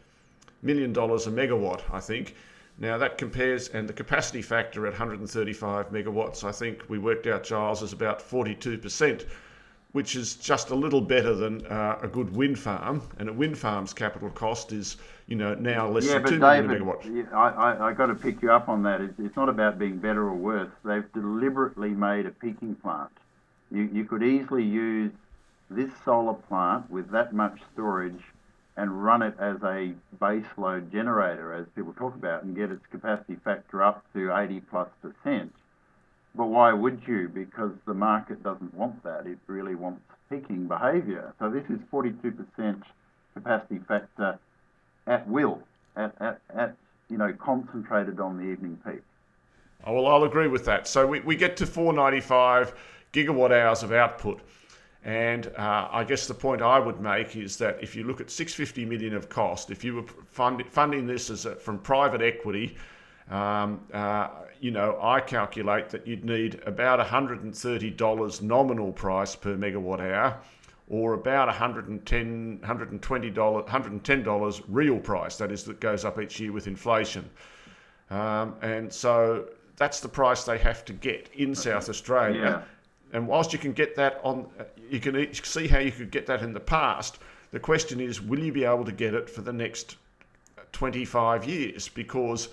million 0.61 0.93
dollars 0.93 1.27
a 1.27 1.31
megawatt, 1.31 1.81
I 1.91 1.99
think. 1.99 2.35
Now 2.79 2.97
that 2.97 3.17
compares, 3.17 3.69
and 3.69 3.87
the 3.87 3.93
capacity 3.93 4.41
factor 4.41 4.87
at 4.87 4.93
135 4.93 5.91
megawatts, 5.91 6.43
I 6.43 6.51
think 6.51 6.83
we 6.89 6.97
worked 6.97 7.27
out, 7.27 7.43
Giles, 7.43 7.83
is 7.83 7.93
about 7.93 8.21
42 8.21 8.77
percent 8.77 9.25
which 9.93 10.15
is 10.15 10.35
just 10.35 10.71
a 10.71 10.75
little 10.75 11.01
better 11.01 11.35
than 11.35 11.65
uh, 11.67 11.99
a 12.01 12.07
good 12.07 12.35
wind 12.35 12.57
farm. 12.57 13.01
And 13.19 13.29
a 13.29 13.33
wind 13.33 13.57
farm's 13.57 13.93
capital 13.93 14.29
cost 14.31 14.71
is, 14.71 14.97
you 15.27 15.35
know, 15.35 15.53
now 15.53 15.87
less 15.87 16.07
yeah, 16.07 16.13
than 16.13 16.23
two 16.23 16.39
David, 16.39 16.67
million 16.67 16.85
megawatts. 16.85 17.33
I, 17.33 17.49
I, 17.49 17.87
I 17.89 17.93
got 17.93 18.07
to 18.07 18.15
pick 18.15 18.41
you 18.41 18.51
up 18.51 18.69
on 18.69 18.81
that. 18.83 19.01
It's, 19.01 19.13
it's 19.19 19.35
not 19.35 19.49
about 19.49 19.77
being 19.77 19.97
better 19.97 20.23
or 20.23 20.33
worse. 20.33 20.71
They've 20.83 21.11
deliberately 21.13 21.89
made 21.89 22.25
a 22.25 22.31
peaking 22.31 22.75
plant. 22.75 23.11
You, 23.71 23.87
you 23.93 24.03
could 24.05 24.23
easily 24.23 24.63
use 24.63 25.11
this 25.69 25.91
solar 26.03 26.33
plant 26.33 26.89
with 26.89 27.11
that 27.11 27.33
much 27.33 27.59
storage 27.73 28.21
and 28.75 29.03
run 29.03 29.21
it 29.21 29.35
as 29.39 29.57
a 29.63 29.93
base 30.19 30.45
load 30.57 30.91
generator, 30.91 31.53
as 31.53 31.67
people 31.75 31.93
talk 31.93 32.15
about, 32.15 32.43
and 32.43 32.55
get 32.55 32.71
its 32.71 32.83
capacity 32.89 33.35
factor 33.43 33.83
up 33.83 34.03
to 34.13 34.35
80 34.35 34.61
plus 34.61 34.89
percent 35.03 35.53
but 36.35 36.47
why 36.47 36.73
would 36.73 37.01
you? 37.07 37.29
Because 37.29 37.71
the 37.85 37.93
market 37.93 38.43
doesn't 38.43 38.73
want 38.73 39.03
that. 39.03 39.27
It 39.27 39.37
really 39.47 39.75
wants 39.75 40.01
peaking 40.29 40.67
behaviour. 40.67 41.33
So 41.39 41.49
this 41.49 41.63
is 41.69 41.79
42% 41.91 42.81
capacity 43.33 43.79
factor 43.87 44.39
at 45.05 45.27
will, 45.27 45.59
at, 45.95 46.15
at, 46.19 46.41
at 46.55 46.75
you 47.09 47.17
know, 47.17 47.33
concentrated 47.33 48.19
on 48.19 48.37
the 48.37 48.43
evening 48.43 48.79
peak. 48.85 49.01
Oh, 49.85 49.93
well, 49.93 50.07
I'll 50.07 50.23
agree 50.23 50.47
with 50.47 50.65
that. 50.65 50.87
So 50.87 51.05
we, 51.05 51.19
we 51.19 51.35
get 51.35 51.57
to 51.57 51.65
495 51.65 52.73
gigawatt 53.11 53.51
hours 53.51 53.83
of 53.83 53.91
output. 53.91 54.41
And 55.05 55.47
uh, 55.57 55.89
I 55.91 56.05
guess 56.05 56.27
the 56.27 56.33
point 56.33 56.61
I 56.61 56.79
would 56.79 57.01
make 57.01 57.35
is 57.35 57.57
that 57.57 57.77
if 57.81 57.93
you 57.95 58.05
look 58.05 58.21
at 58.21 58.31
650 58.31 58.85
million 58.85 59.13
of 59.13 59.27
cost, 59.27 59.69
if 59.69 59.83
you 59.83 59.95
were 59.95 60.03
fund, 60.03 60.63
funding 60.69 61.05
this 61.05 61.29
as 61.29 61.45
a, 61.45 61.55
from 61.55 61.77
private 61.79 62.21
equity, 62.21 62.77
um, 63.29 63.81
uh, 63.93 64.29
you 64.59 64.71
know, 64.71 64.97
I 65.01 65.19
calculate 65.19 65.89
that 65.89 66.07
you'd 66.07 66.25
need 66.25 66.61
about 66.65 67.05
$130 67.05 68.41
nominal 68.41 68.91
price 68.91 69.35
per 69.35 69.55
megawatt 69.55 69.99
hour 69.99 70.39
or 70.89 71.13
about 71.13 71.53
$110, 71.53 72.59
$120, 72.59 73.67
$110 73.67 74.63
real 74.67 74.99
price, 74.99 75.37
that 75.37 75.51
is, 75.51 75.63
that 75.63 75.79
goes 75.79 76.05
up 76.05 76.19
each 76.19 76.39
year 76.39 76.51
with 76.51 76.67
inflation. 76.67 77.29
Um, 78.09 78.55
and 78.61 78.91
so 78.91 79.45
that's 79.77 80.01
the 80.01 80.09
price 80.09 80.43
they 80.43 80.57
have 80.57 80.85
to 80.85 80.93
get 80.93 81.29
in 81.33 81.55
South 81.55 81.89
Australia. 81.89 82.41
Yeah. 82.41 82.61
And 83.13 83.27
whilst 83.27 83.53
you 83.53 83.59
can 83.59 83.73
get 83.73 83.95
that 83.95 84.19
on, 84.23 84.47
you 84.89 84.99
can 84.99 85.33
see 85.33 85.67
how 85.67 85.79
you 85.79 85.91
could 85.91 86.11
get 86.11 86.25
that 86.27 86.41
in 86.41 86.53
the 86.53 86.59
past. 86.59 87.19
The 87.51 87.59
question 87.59 87.99
is, 87.99 88.21
will 88.21 88.39
you 88.39 88.51
be 88.51 88.65
able 88.65 88.85
to 88.85 88.91
get 88.91 89.13
it 89.13 89.29
for 89.29 89.41
the 89.41 89.53
next 89.53 89.97
25 90.73 91.45
years 91.45 91.87
because 91.87 92.49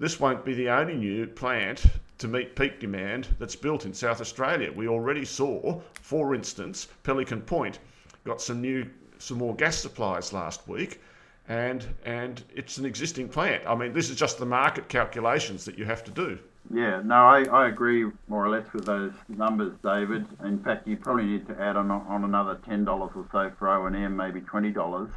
this 0.00 0.18
won't 0.18 0.44
be 0.44 0.54
the 0.54 0.70
only 0.70 0.96
new 0.96 1.26
plant 1.26 1.84
to 2.18 2.26
meet 2.26 2.56
peak 2.56 2.80
demand 2.80 3.28
that's 3.38 3.54
built 3.54 3.84
in 3.84 3.92
South 3.94 4.20
Australia. 4.20 4.72
We 4.72 4.88
already 4.88 5.26
saw, 5.26 5.80
for 5.92 6.34
instance, 6.34 6.88
Pelican 7.02 7.42
Point 7.42 7.78
got 8.24 8.40
some 8.40 8.60
new, 8.62 8.88
some 9.18 9.38
more 9.38 9.54
gas 9.54 9.76
supplies 9.76 10.32
last 10.32 10.66
week, 10.66 11.00
and 11.48 11.86
and 12.04 12.42
it's 12.54 12.78
an 12.78 12.86
existing 12.86 13.28
plant. 13.28 13.62
I 13.66 13.74
mean, 13.74 13.92
this 13.92 14.08
is 14.08 14.16
just 14.16 14.38
the 14.38 14.46
market 14.46 14.88
calculations 14.88 15.66
that 15.66 15.78
you 15.78 15.84
have 15.84 16.02
to 16.04 16.10
do. 16.10 16.38
Yeah, 16.72 17.02
no, 17.04 17.16
I, 17.16 17.44
I 17.44 17.68
agree 17.68 18.10
more 18.28 18.44
or 18.44 18.50
less 18.50 18.72
with 18.72 18.86
those 18.86 19.12
numbers, 19.28 19.72
David. 19.82 20.26
In 20.44 20.62
fact, 20.62 20.86
you 20.86 20.96
probably 20.96 21.24
need 21.24 21.46
to 21.48 21.60
add 21.60 21.76
on 21.76 21.90
on 21.90 22.24
another 22.24 22.58
ten 22.66 22.84
dollars 22.84 23.10
or 23.14 23.26
so 23.32 23.52
for 23.58 23.68
O 23.68 23.86
and 23.86 23.96
M, 23.96 24.16
maybe 24.16 24.40
twenty 24.40 24.70
dollars. 24.70 25.10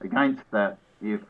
Against 0.00 0.42
that, 0.50 0.78
if 1.00 1.20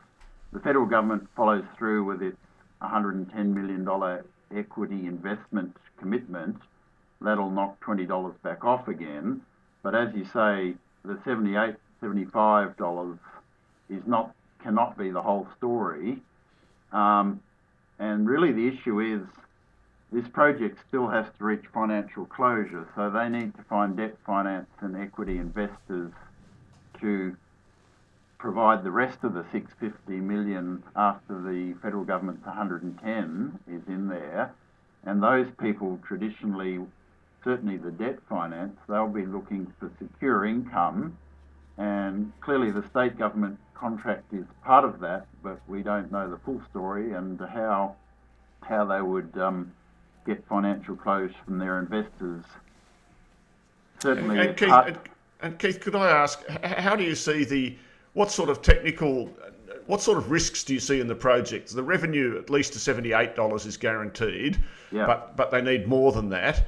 the 0.53 0.59
federal 0.59 0.85
government 0.85 1.27
follows 1.35 1.63
through 1.77 2.03
with 2.05 2.21
its 2.21 2.37
110 2.85 3.53
million 3.53 3.83
dollar 3.83 4.25
equity 4.55 5.05
investment 5.05 5.75
commitment, 5.99 6.57
that'll 7.21 7.49
knock 7.49 7.83
$20 7.83 8.33
back 8.41 8.63
off 8.63 8.87
again. 8.87 9.41
But 9.83 9.95
as 9.95 10.13
you 10.15 10.25
say, 10.25 10.75
the 11.03 11.19
78 11.25 11.75
$75 12.01 13.19
is 13.89 14.01
not 14.05 14.33
cannot 14.61 14.97
be 14.97 15.11
the 15.11 15.21
whole 15.21 15.47
story. 15.57 16.17
Um, 16.91 17.39
and 17.99 18.27
really, 18.27 18.51
the 18.51 18.67
issue 18.67 18.99
is 18.99 19.21
this 20.11 20.27
project 20.29 20.79
still 20.87 21.07
has 21.07 21.25
to 21.37 21.43
reach 21.43 21.63
financial 21.73 22.25
closure, 22.25 22.87
so 22.95 23.09
they 23.09 23.29
need 23.29 23.55
to 23.55 23.63
find 23.63 23.95
debt 23.97 24.15
finance 24.25 24.69
and 24.81 24.95
equity 24.97 25.37
investors 25.37 26.11
to 26.99 27.35
provide 28.45 28.83
the 28.83 28.91
rest 28.91 29.23
of 29.23 29.33
the 29.33 29.43
650 29.51 30.13
million 30.17 30.83
after 30.95 31.41
the 31.41 31.73
federal 31.81 32.03
government's 32.03 32.45
110 32.45 33.59
is 33.67 33.81
in 33.87 34.07
there, 34.07 34.53
and 35.03 35.23
those 35.23 35.47
people 35.59 35.99
traditionally, 36.07 36.79
certainly 37.43 37.77
the 37.77 37.89
debt 37.89 38.19
finance, 38.29 38.77
they'll 38.87 39.07
be 39.07 39.25
looking 39.25 39.65
for 39.79 39.89
secure 39.97 40.45
income, 40.45 41.17
and 41.79 42.31
clearly 42.39 42.69
the 42.69 42.87
state 42.91 43.17
government 43.17 43.57
contract 43.73 44.31
is 44.31 44.45
part 44.63 44.85
of 44.85 44.99
that, 44.99 45.25
but 45.41 45.59
we 45.67 45.81
don't 45.81 46.11
know 46.11 46.29
the 46.29 46.37
full 46.45 46.61
story 46.69 47.13
and 47.13 47.39
how 47.39 47.95
how 48.61 48.85
they 48.85 49.01
would 49.01 49.35
um, 49.39 49.71
get 50.27 50.47
financial 50.47 50.95
close 50.95 51.31
from 51.45 51.57
their 51.57 51.79
investors. 51.79 52.43
Certainly, 54.03 54.37
and, 54.37 54.49
and 54.49 54.57
Keith, 54.57 54.69
part- 54.69 55.09
and 55.41 55.57
Keith, 55.57 55.79
could 55.79 55.95
I 55.95 56.11
ask, 56.11 56.45
how 56.63 56.95
do 56.95 57.03
you 57.03 57.15
see 57.15 57.43
the 57.43 57.75
what 58.15 58.31
sort 58.31 58.49
of 58.49 58.61
technical, 58.61 59.29
what 59.85 60.01
sort 60.01 60.17
of 60.17 60.31
risks 60.31 60.63
do 60.63 60.73
you 60.73 60.79
see 60.79 60.99
in 60.99 61.07
the 61.07 61.15
project? 61.15 61.73
The 61.73 61.83
revenue, 61.83 62.39
at 62.39 62.49
least 62.49 62.73
to 62.73 62.79
$78, 62.79 63.65
is 63.67 63.77
guaranteed, 63.77 64.57
yeah. 64.91 65.05
but, 65.05 65.37
but 65.37 65.51
they 65.51 65.61
need 65.61 65.87
more 65.87 66.11
than 66.11 66.29
that. 66.29 66.67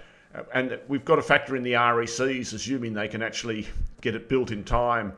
And 0.53 0.77
we've 0.87 1.05
got 1.05 1.15
to 1.15 1.21
factor 1.21 1.55
in 1.55 1.63
the 1.63 1.73
RECs, 1.73 2.53
assuming 2.53 2.93
they 2.93 3.07
can 3.07 3.23
actually 3.23 3.65
get 4.01 4.13
it 4.13 4.29
built 4.29 4.51
in 4.51 4.63
time 4.63 5.13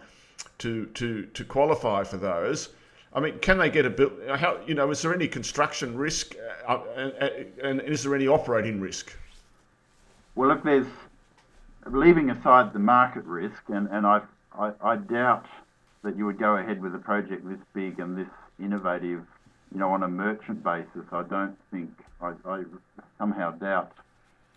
to, 0.59 0.85
to, 0.85 1.25
to 1.25 1.43
qualify 1.43 2.03
for 2.03 2.17
those. 2.17 2.69
I 3.11 3.19
mean, 3.19 3.39
can 3.39 3.57
they 3.57 3.71
get 3.71 3.87
a 3.87 3.89
built? 3.89 4.13
How 4.35 4.59
you 4.67 4.75
know? 4.75 4.91
Is 4.91 5.01
there 5.01 5.13
any 5.15 5.27
construction 5.27 5.97
risk, 5.97 6.35
uh, 6.67 6.77
and, 6.95 7.11
and, 7.63 7.81
is 7.81 8.03
there 8.03 8.13
any 8.13 8.27
operating 8.27 8.79
risk? 8.79 9.17
Well, 10.35 10.51
if 10.51 10.61
there's 10.61 10.85
leaving 11.87 12.29
aside 12.29 12.71
the 12.71 12.79
market 12.79 13.25
risk, 13.25 13.63
and, 13.69 13.89
and 13.89 14.05
I, 14.05 14.21
I, 14.55 14.71
I 14.81 14.95
doubt 14.97 15.47
that 16.03 16.17
you 16.17 16.25
would 16.25 16.39
go 16.39 16.57
ahead 16.57 16.81
with 16.81 16.95
a 16.95 16.99
project 16.99 17.47
this 17.47 17.59
big 17.73 17.99
and 17.99 18.17
this 18.17 18.29
innovative, 18.61 19.21
you 19.73 19.79
know, 19.79 19.89
on 19.89 20.03
a 20.03 20.07
merchant 20.07 20.63
basis. 20.63 21.05
I 21.11 21.23
don't 21.23 21.57
think, 21.71 21.91
I, 22.21 22.33
I 22.45 22.63
somehow 23.17 23.51
doubt 23.51 23.91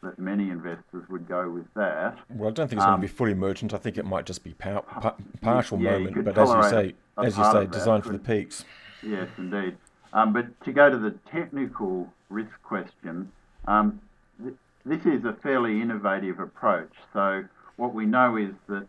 that 0.03 0.19
many 0.19 0.51
investors 0.51 1.05
would 1.09 1.29
go 1.29 1.49
with 1.51 1.67
that. 1.75 2.19
Well, 2.31 2.51
I 2.51 2.53
don't 2.53 2.69
think 2.69 2.79
it's 2.79 2.85
um, 2.85 2.93
going 2.93 3.01
to 3.03 3.09
be 3.09 3.12
fully 3.12 3.35
merchant. 3.35 3.73
I 3.73 3.79
think 3.79 3.99
it 3.99 4.05
might 4.05 4.27
just 4.27 4.43
be 4.45 4.53
par- 4.53 4.83
par- 5.01 5.16
partial 5.40 5.81
yeah, 5.81 5.99
moment, 5.99 6.25
but 6.25 6.38
as 6.38 6.49
you 6.49 6.62
say, 6.71 6.95
as 7.19 7.38
you 7.38 7.45
say, 7.53 7.66
designed 7.66 8.05
for 8.05 8.12
the 8.12 8.19
peaks. 8.19 8.64
Yes, 9.03 9.29
indeed. 9.38 9.77
Um, 10.12 10.33
but 10.33 10.61
to 10.64 10.73
go 10.73 10.90
to 10.90 10.99
the 10.99 11.12
technical 11.31 12.12
risk 12.29 12.51
question, 12.62 13.33
um, 13.66 14.01
th- 14.43 14.55
this 14.85 15.01
is 15.07 15.25
a 15.25 15.33
fairly 15.43 15.81
innovative 15.81 16.38
approach. 16.38 16.93
So 17.12 17.45
what 17.77 17.95
we 17.95 18.07
know 18.07 18.37
is 18.37 18.53
that 18.69 18.88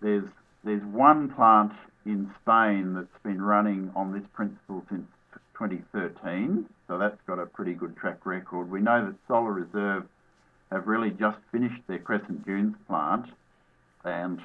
there's 0.00 0.28
there's 0.64 0.82
one 0.82 1.30
plant 1.30 1.72
in 2.04 2.30
Spain 2.42 2.94
that's 2.94 3.22
been 3.22 3.42
running 3.42 3.90
on 3.94 4.12
this 4.12 4.26
principle 4.32 4.84
since 4.88 5.06
2013, 5.54 6.66
so 6.88 6.98
that's 6.98 7.20
got 7.26 7.38
a 7.38 7.46
pretty 7.46 7.74
good 7.74 7.96
track 7.96 8.24
record. 8.24 8.70
We 8.70 8.80
know 8.80 9.04
that 9.06 9.14
Solar 9.28 9.52
Reserve 9.52 10.04
have 10.72 10.86
really 10.86 11.10
just 11.10 11.38
finished 11.52 11.82
their 11.86 11.98
Crescent 11.98 12.46
Dunes 12.46 12.76
plant, 12.88 13.26
and 14.04 14.40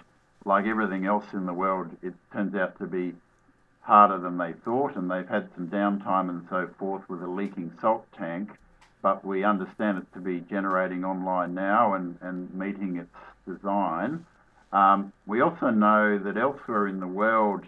like 0.45 0.65
everything 0.65 1.05
else 1.05 1.25
in 1.33 1.45
the 1.45 1.53
world, 1.53 1.89
it 2.01 2.13
turns 2.33 2.55
out 2.55 2.77
to 2.79 2.85
be 2.85 3.13
harder 3.81 4.17
than 4.17 4.37
they 4.37 4.53
thought, 4.53 4.95
and 4.95 5.09
they've 5.09 5.27
had 5.27 5.49
some 5.55 5.67
downtime 5.67 6.29
and 6.29 6.45
so 6.49 6.67
forth 6.79 7.07
with 7.09 7.21
a 7.21 7.27
leaking 7.27 7.71
salt 7.79 8.05
tank. 8.17 8.49
But 9.01 9.23
we 9.23 9.43
understand 9.43 9.99
it 9.99 10.13
to 10.13 10.19
be 10.19 10.39
generating 10.39 11.05
online 11.05 11.53
now 11.53 11.93
and, 11.93 12.17
and 12.21 12.53
meeting 12.53 12.97
its 12.97 13.15
design. 13.47 14.25
Um, 14.75 15.13
we 15.25 15.39
also 15.39 15.69
know 15.69 16.19
that 16.19 16.35
elsewhere 16.35 16.89
in 16.89 16.99
the 16.99 17.07
world, 17.07 17.63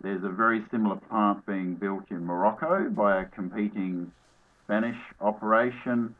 there's 0.00 0.22
a 0.22 0.28
very 0.28 0.64
similar 0.70 0.94
plant 0.94 1.44
being 1.44 1.74
built 1.74 2.04
in 2.10 2.24
Morocco 2.24 2.88
by 2.88 3.20
a 3.20 3.24
competing 3.24 4.12
Spanish 4.64 4.96
operation. 5.20 6.14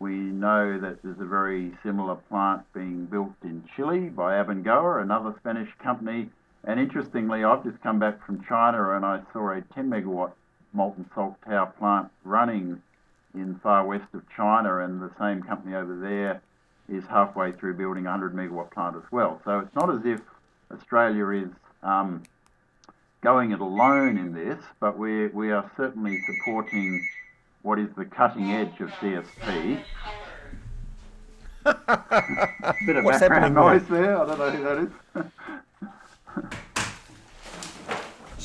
We 0.00 0.14
know 0.14 0.80
that 0.80 1.00
there's 1.02 1.20
a 1.20 1.24
very 1.24 1.72
similar 1.84 2.16
plant 2.16 2.62
being 2.74 3.06
built 3.06 3.34
in 3.44 3.62
Chile 3.76 4.08
by 4.08 4.42
Abengoa, 4.42 5.00
another 5.00 5.32
Spanish 5.38 5.70
company. 5.80 6.28
And 6.64 6.80
interestingly, 6.80 7.44
I've 7.44 7.62
just 7.62 7.80
come 7.80 8.00
back 8.00 8.26
from 8.26 8.44
China 8.48 8.96
and 8.96 9.04
I 9.04 9.20
saw 9.32 9.50
a 9.50 9.60
10 9.76 9.88
megawatt 9.88 10.32
molten 10.72 11.08
salt 11.14 11.36
tower 11.46 11.72
plant 11.78 12.08
running 12.24 12.82
in 13.32 13.60
far 13.62 13.86
west 13.86 14.12
of 14.12 14.22
China, 14.36 14.78
and 14.78 15.00
the 15.00 15.12
same 15.20 15.40
company 15.44 15.76
over 15.76 15.96
there 16.00 16.42
is 16.88 17.04
halfway 17.06 17.52
through 17.52 17.74
building 17.74 18.06
a 18.06 18.10
100 18.10 18.34
megawatt 18.34 18.70
plant 18.70 18.96
as 18.96 19.02
well. 19.10 19.40
So 19.44 19.60
it's 19.60 19.74
not 19.74 19.90
as 19.94 20.04
if 20.04 20.20
Australia 20.72 21.28
is 21.30 21.50
um, 21.82 22.22
going 23.20 23.52
it 23.52 23.60
alone 23.60 24.16
in 24.18 24.32
this, 24.32 24.58
but 24.80 24.98
we 24.98 25.28
we 25.28 25.50
are 25.50 25.70
certainly 25.76 26.20
supporting 26.26 27.06
what 27.62 27.78
is 27.78 27.88
the 27.96 28.04
cutting 28.04 28.52
edge 28.52 28.80
of 28.80 28.90
CSP. 28.92 29.82
Bit 32.86 32.96
of 32.96 33.04
What's 33.04 33.20
background 33.20 33.54
noise 33.54 33.86
there. 33.88 34.18
I 34.18 34.26
don't 34.26 34.38
know 34.38 34.50
who 34.50 34.62
that 34.64 35.24
is. 36.44 36.52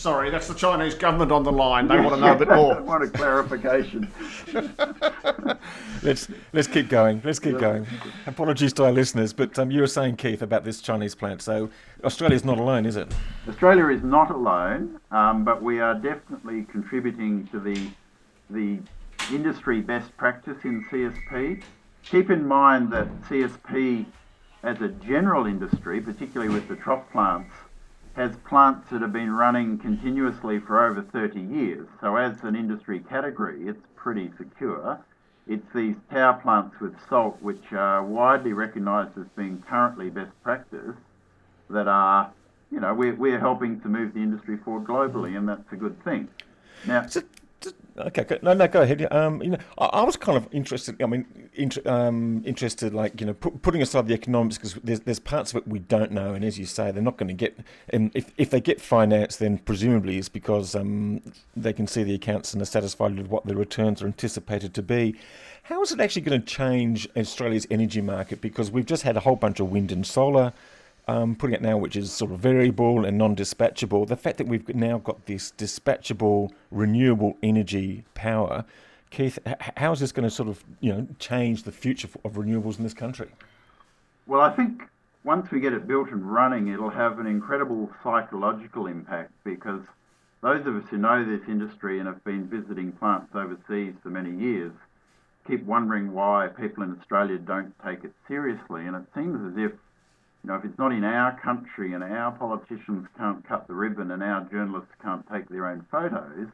Sorry, 0.04 0.30
that's 0.30 0.50
the 0.50 0.54
Chinese 0.54 0.96
government 0.96 1.32
on 1.32 1.44
the 1.44 1.52
line. 1.54 1.88
They 1.88 1.98
want 1.98 2.16
to 2.16 2.20
know 2.20 2.34
a 2.34 2.36
bit 2.36 2.50
more. 2.50 2.82
want 2.82 3.06
a 3.06 3.08
clarification. 3.08 4.12
let's 6.04 6.28
let's 6.52 6.68
keep 6.68 6.90
going. 6.90 7.22
Let's 7.24 7.40
keep 7.40 7.58
going. 7.58 7.88
Apologies 8.28 8.74
to 8.74 8.84
our 8.84 8.92
listeners, 8.92 9.32
but 9.32 9.58
um, 9.58 9.72
you 9.72 9.80
were 9.80 9.88
saying, 9.88 10.18
Keith, 10.18 10.42
about 10.42 10.66
this 10.66 10.82
Chinese 10.82 11.16
plant. 11.16 11.42
So 11.42 11.70
Australia 12.04 12.36
is 12.36 12.44
not 12.44 12.58
alone, 12.60 12.86
is 12.86 12.98
it? 12.98 13.16
Australia 13.48 13.88
is 13.88 14.04
not 14.04 14.30
alone, 14.30 15.00
um, 15.12 15.46
but 15.46 15.64
we 15.64 15.80
are 15.80 15.94
definitely 15.94 16.66
contributing 16.70 17.48
to 17.54 17.60
the 17.62 17.90
the 18.50 18.80
industry 19.34 19.80
best 19.80 20.18
practice 20.18 20.58
in 20.66 20.84
CSP. 20.92 21.64
Keep 22.04 22.30
in 22.30 22.46
mind 22.46 22.92
that 22.92 23.08
CSP, 23.30 24.06
as 24.64 24.82
a 24.82 24.90
general 24.90 25.46
industry, 25.46 26.02
particularly 26.02 26.54
with 26.54 26.68
the 26.68 26.76
trough 26.76 27.10
plants, 27.14 27.54
has 28.16 28.36
plants 28.48 28.90
that 28.92 29.02
have 29.02 29.14
been 29.14 29.32
running 29.32 29.78
continuously 29.78 30.60
for 30.60 30.86
over 30.86 31.02
30 31.02 31.40
years. 31.40 31.88
So, 32.00 32.16
as 32.16 32.44
an 32.44 32.56
industry 32.56 33.00
category, 33.00 33.68
it's 33.68 33.86
pretty 33.96 34.32
secure. 34.38 35.04
It's 35.48 35.66
these 35.74 35.96
tower 36.12 36.40
plants 36.42 36.80
with 36.80 36.96
salt, 37.10 37.38
which 37.42 37.74
are 37.74 38.04
widely 38.04 38.54
recognised 38.54 39.18
as 39.18 39.26
being 39.36 39.64
currently 39.68 40.10
best 40.10 40.32
practice, 40.44 40.96
that 41.70 41.88
are, 41.88 42.32
you 42.72 42.80
know, 42.80 42.94
we're, 42.94 43.16
we're 43.16 43.40
helping 43.40 43.82
to 43.82 43.88
move 43.88 44.14
the 44.14 44.22
industry 44.22 44.58
forward 44.58 44.88
globally, 44.88 45.36
and 45.36 45.50
that's 45.50 45.72
a 45.72 45.76
good 45.76 46.02
thing. 46.04 46.30
Now, 46.86 47.08
Okay, 47.96 48.40
no, 48.42 48.54
no, 48.54 48.68
go 48.68 48.82
ahead. 48.82 49.08
Um, 49.12 49.42
you 49.44 49.52
know, 49.52 49.58
I, 49.78 49.86
I, 49.86 50.04
was 50.04 50.18
kind 50.18 50.36
of 50.36 50.48
interested. 50.52 51.00
I 51.02 51.06
mean, 51.06 51.26
int- 51.54 51.86
um, 51.86 52.42
interested, 52.44 52.92
like 52.92 53.22
you 53.22 53.28
know, 53.28 53.34
putting 53.36 53.84
aside 53.84 54.08
the 54.08 54.16
economics 54.16 54.58
because 54.58 54.74
there's 54.84 55.02
there's 55.02 55.20
parts 55.20 55.52
of 55.52 55.58
it 55.58 55.68
we 55.68 55.78
don't 55.78 56.12
know, 56.12 56.34
and 56.34 56.44
as 56.44 56.58
you 56.58 56.66
say, 56.66 56.92
they're 56.92 57.04
not 57.04 57.18
going 57.18 57.28
to 57.28 57.36
get. 57.36 57.58
And 57.90 58.10
if 58.16 58.32
if 58.38 58.50
they 58.50 58.60
get 58.60 58.82
finance, 58.82 59.36
then 59.36 59.60
presumably 59.60 60.18
it's 60.18 60.30
because 60.30 60.76
um, 60.76 61.22
they 61.56 61.72
can 61.72 61.86
see 61.86 62.04
the 62.04 62.16
accounts 62.16 62.54
and 62.54 62.62
are 62.64 62.66
satisfied 62.66 63.16
with 63.16 63.28
what 63.28 63.46
the 63.46 63.56
returns 63.56 64.02
are 64.02 64.08
anticipated 64.08 64.74
to 64.74 64.82
be. 64.82 65.16
How 65.64 65.82
is 65.84 65.92
it 65.92 66.00
actually 66.00 66.24
going 66.24 66.42
to 66.42 66.46
change 66.46 67.08
Australia's 67.16 67.68
energy 67.70 68.02
market? 68.02 68.42
Because 68.42 68.72
we've 68.72 68.86
just 68.86 69.04
had 69.04 69.16
a 69.16 69.22
whole 69.22 69.36
bunch 69.36 69.60
of 69.60 69.72
wind 69.72 69.92
and 69.92 70.06
solar 70.06 70.52
um, 71.08 71.36
putting 71.36 71.56
it 71.56 71.62
now, 71.62 71.78
which 71.78 71.96
is 71.96 72.12
sort 72.12 72.32
of 72.32 72.40
variable 72.40 73.06
and 73.06 73.18
non-dispatchable. 73.18 74.08
The 74.08 74.16
fact 74.16 74.38
that 74.38 74.48
we've 74.48 74.68
now 74.74 75.00
got 75.00 75.26
this 75.26 75.52
dispatchable 75.58 76.52
renewable 76.72 77.38
energy 77.44 78.04
power, 78.14 78.66
Keith, 79.10 79.38
how 79.78 79.92
is 79.92 80.00
this 80.00 80.12
going 80.12 80.28
to 80.28 80.34
sort 80.34 80.50
of 80.50 80.64
you 80.80 80.92
know 80.92 81.08
change 81.20 81.64
the 81.64 81.72
future 81.72 82.08
of 82.24 82.34
renewables 82.34 82.78
in 82.78 82.84
this 82.84 82.94
country? 82.94 83.30
Well, 84.26 84.42
I 84.42 84.56
think 84.56 84.84
once 85.24 85.52
we 85.52 85.60
get 85.60 85.74
it 85.74 85.88
built 85.88 86.10
and 86.10 86.24
running, 86.32 86.70
it'll 86.70 86.90
have 86.90 87.20
an 87.20 87.28
incredible 87.28 87.90
psychological 88.04 88.88
impact 88.88 89.32
because 89.44 89.82
those 90.42 90.66
of 90.66 90.76
us 90.76 90.84
who 90.90 90.98
know 90.98 91.24
this 91.24 91.48
industry 91.48 92.00
and 92.00 92.08
have 92.08 92.24
been 92.24 92.48
visiting 92.48 92.92
plants 92.94 93.34
overseas 93.34 93.94
for 94.02 94.10
many 94.10 94.32
years 94.32 94.72
keep 95.48 95.64
wondering 95.66 96.14
why 96.14 96.48
people 96.60 96.84
in 96.84 96.98
Australia 97.00 97.38
don't 97.38 97.74
take 97.86 98.04
it 98.04 98.14
seriously. 98.28 98.86
And 98.86 98.96
it 98.96 99.04
seems 99.16 99.40
as 99.52 99.58
if 99.58 99.72
you 100.44 100.50
know, 100.50 100.56
if 100.56 100.66
it's 100.66 100.78
not 100.78 100.92
in 100.92 101.04
our 101.06 101.40
country 101.40 101.94
and 101.94 102.04
our 102.04 102.32
politicians 102.32 103.08
can't 103.18 103.48
cut 103.48 103.68
the 103.68 103.74
ribbon 103.74 104.12
and 104.12 104.22
our 104.22 104.42
journalists 104.52 104.92
can't 105.02 105.26
take 105.32 105.48
their 105.48 105.68
own 105.68 105.86
photos, 105.90 106.50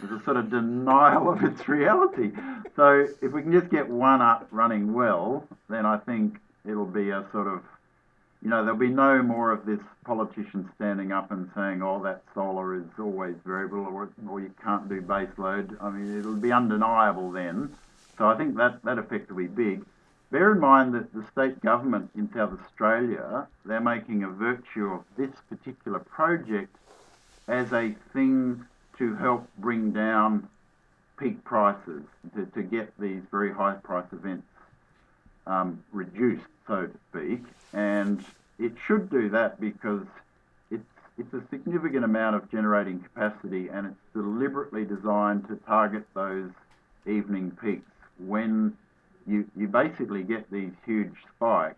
there's 0.00 0.20
a 0.20 0.24
sort 0.24 0.36
of 0.36 0.50
denial 0.50 1.32
of 1.32 1.42
its 1.44 1.68
reality. 1.68 2.32
So 2.74 3.06
if 3.22 3.32
we 3.32 3.42
can 3.42 3.52
just 3.52 3.70
get 3.70 3.88
one 3.88 4.20
up 4.20 4.48
running 4.50 4.92
well, 4.92 5.46
then 5.68 5.86
I 5.86 5.98
think 5.98 6.38
it'll 6.68 6.86
be 6.86 7.10
a 7.10 7.24
sort 7.30 7.46
of, 7.46 7.62
you 8.42 8.50
know, 8.50 8.64
there'll 8.64 8.78
be 8.78 8.88
no 8.88 9.22
more 9.22 9.52
of 9.52 9.64
this 9.64 9.80
politician 10.04 10.68
standing 10.74 11.12
up 11.12 11.30
and 11.30 11.50
saying, 11.54 11.82
oh, 11.82 12.02
that 12.02 12.22
solar 12.34 12.74
is 12.76 12.86
always 12.98 13.36
variable 13.44 13.86
or, 13.86 14.08
or 14.28 14.40
you 14.40 14.52
can't 14.62 14.88
do 14.88 15.00
base 15.00 15.28
load. 15.36 15.76
I 15.80 15.90
mean, 15.90 16.18
it'll 16.18 16.34
be 16.34 16.52
undeniable 16.52 17.30
then. 17.30 17.76
So 18.18 18.26
I 18.26 18.36
think 18.36 18.56
that, 18.56 18.82
that 18.84 18.98
effect 18.98 19.30
will 19.30 19.38
be 19.38 19.46
big. 19.46 19.84
Bear 20.30 20.52
in 20.52 20.60
mind 20.60 20.94
that 20.94 21.12
the 21.12 21.24
state 21.32 21.60
government 21.60 22.10
in 22.14 22.32
South 22.32 22.52
Australia, 22.60 23.48
they're 23.64 23.80
making 23.80 24.22
a 24.22 24.28
virtue 24.28 24.86
of 24.86 25.04
this 25.16 25.30
particular 25.48 25.98
project 25.98 26.76
as 27.48 27.72
a 27.72 27.96
thing 28.12 28.64
to 28.98 29.16
help 29.16 29.48
bring 29.58 29.90
down 29.90 30.48
peak 31.18 31.42
prices, 31.42 32.04
to, 32.34 32.46
to 32.46 32.62
get 32.62 32.92
these 33.00 33.22
very 33.32 33.52
high 33.52 33.74
price 33.74 34.06
events 34.12 34.46
um, 35.48 35.82
reduced, 35.90 36.46
so 36.66 36.86
to 36.86 36.98
speak. 37.10 37.42
And 37.72 38.24
it 38.60 38.72
should 38.86 39.10
do 39.10 39.30
that 39.30 39.60
because 39.60 40.06
it's, 40.70 40.84
it's 41.18 41.34
a 41.34 41.42
significant 41.50 42.04
amount 42.04 42.36
of 42.36 42.48
generating 42.52 43.00
capacity 43.00 43.68
and 43.68 43.88
it's 43.88 44.14
deliberately 44.14 44.84
designed 44.84 45.48
to 45.48 45.56
target 45.66 46.04
those 46.14 46.50
evening 47.04 47.50
peaks 47.60 47.90
when 48.18 48.76
you, 49.30 49.46
you 49.56 49.68
basically 49.68 50.22
get 50.22 50.50
these 50.50 50.72
huge 50.84 51.14
spikes 51.36 51.76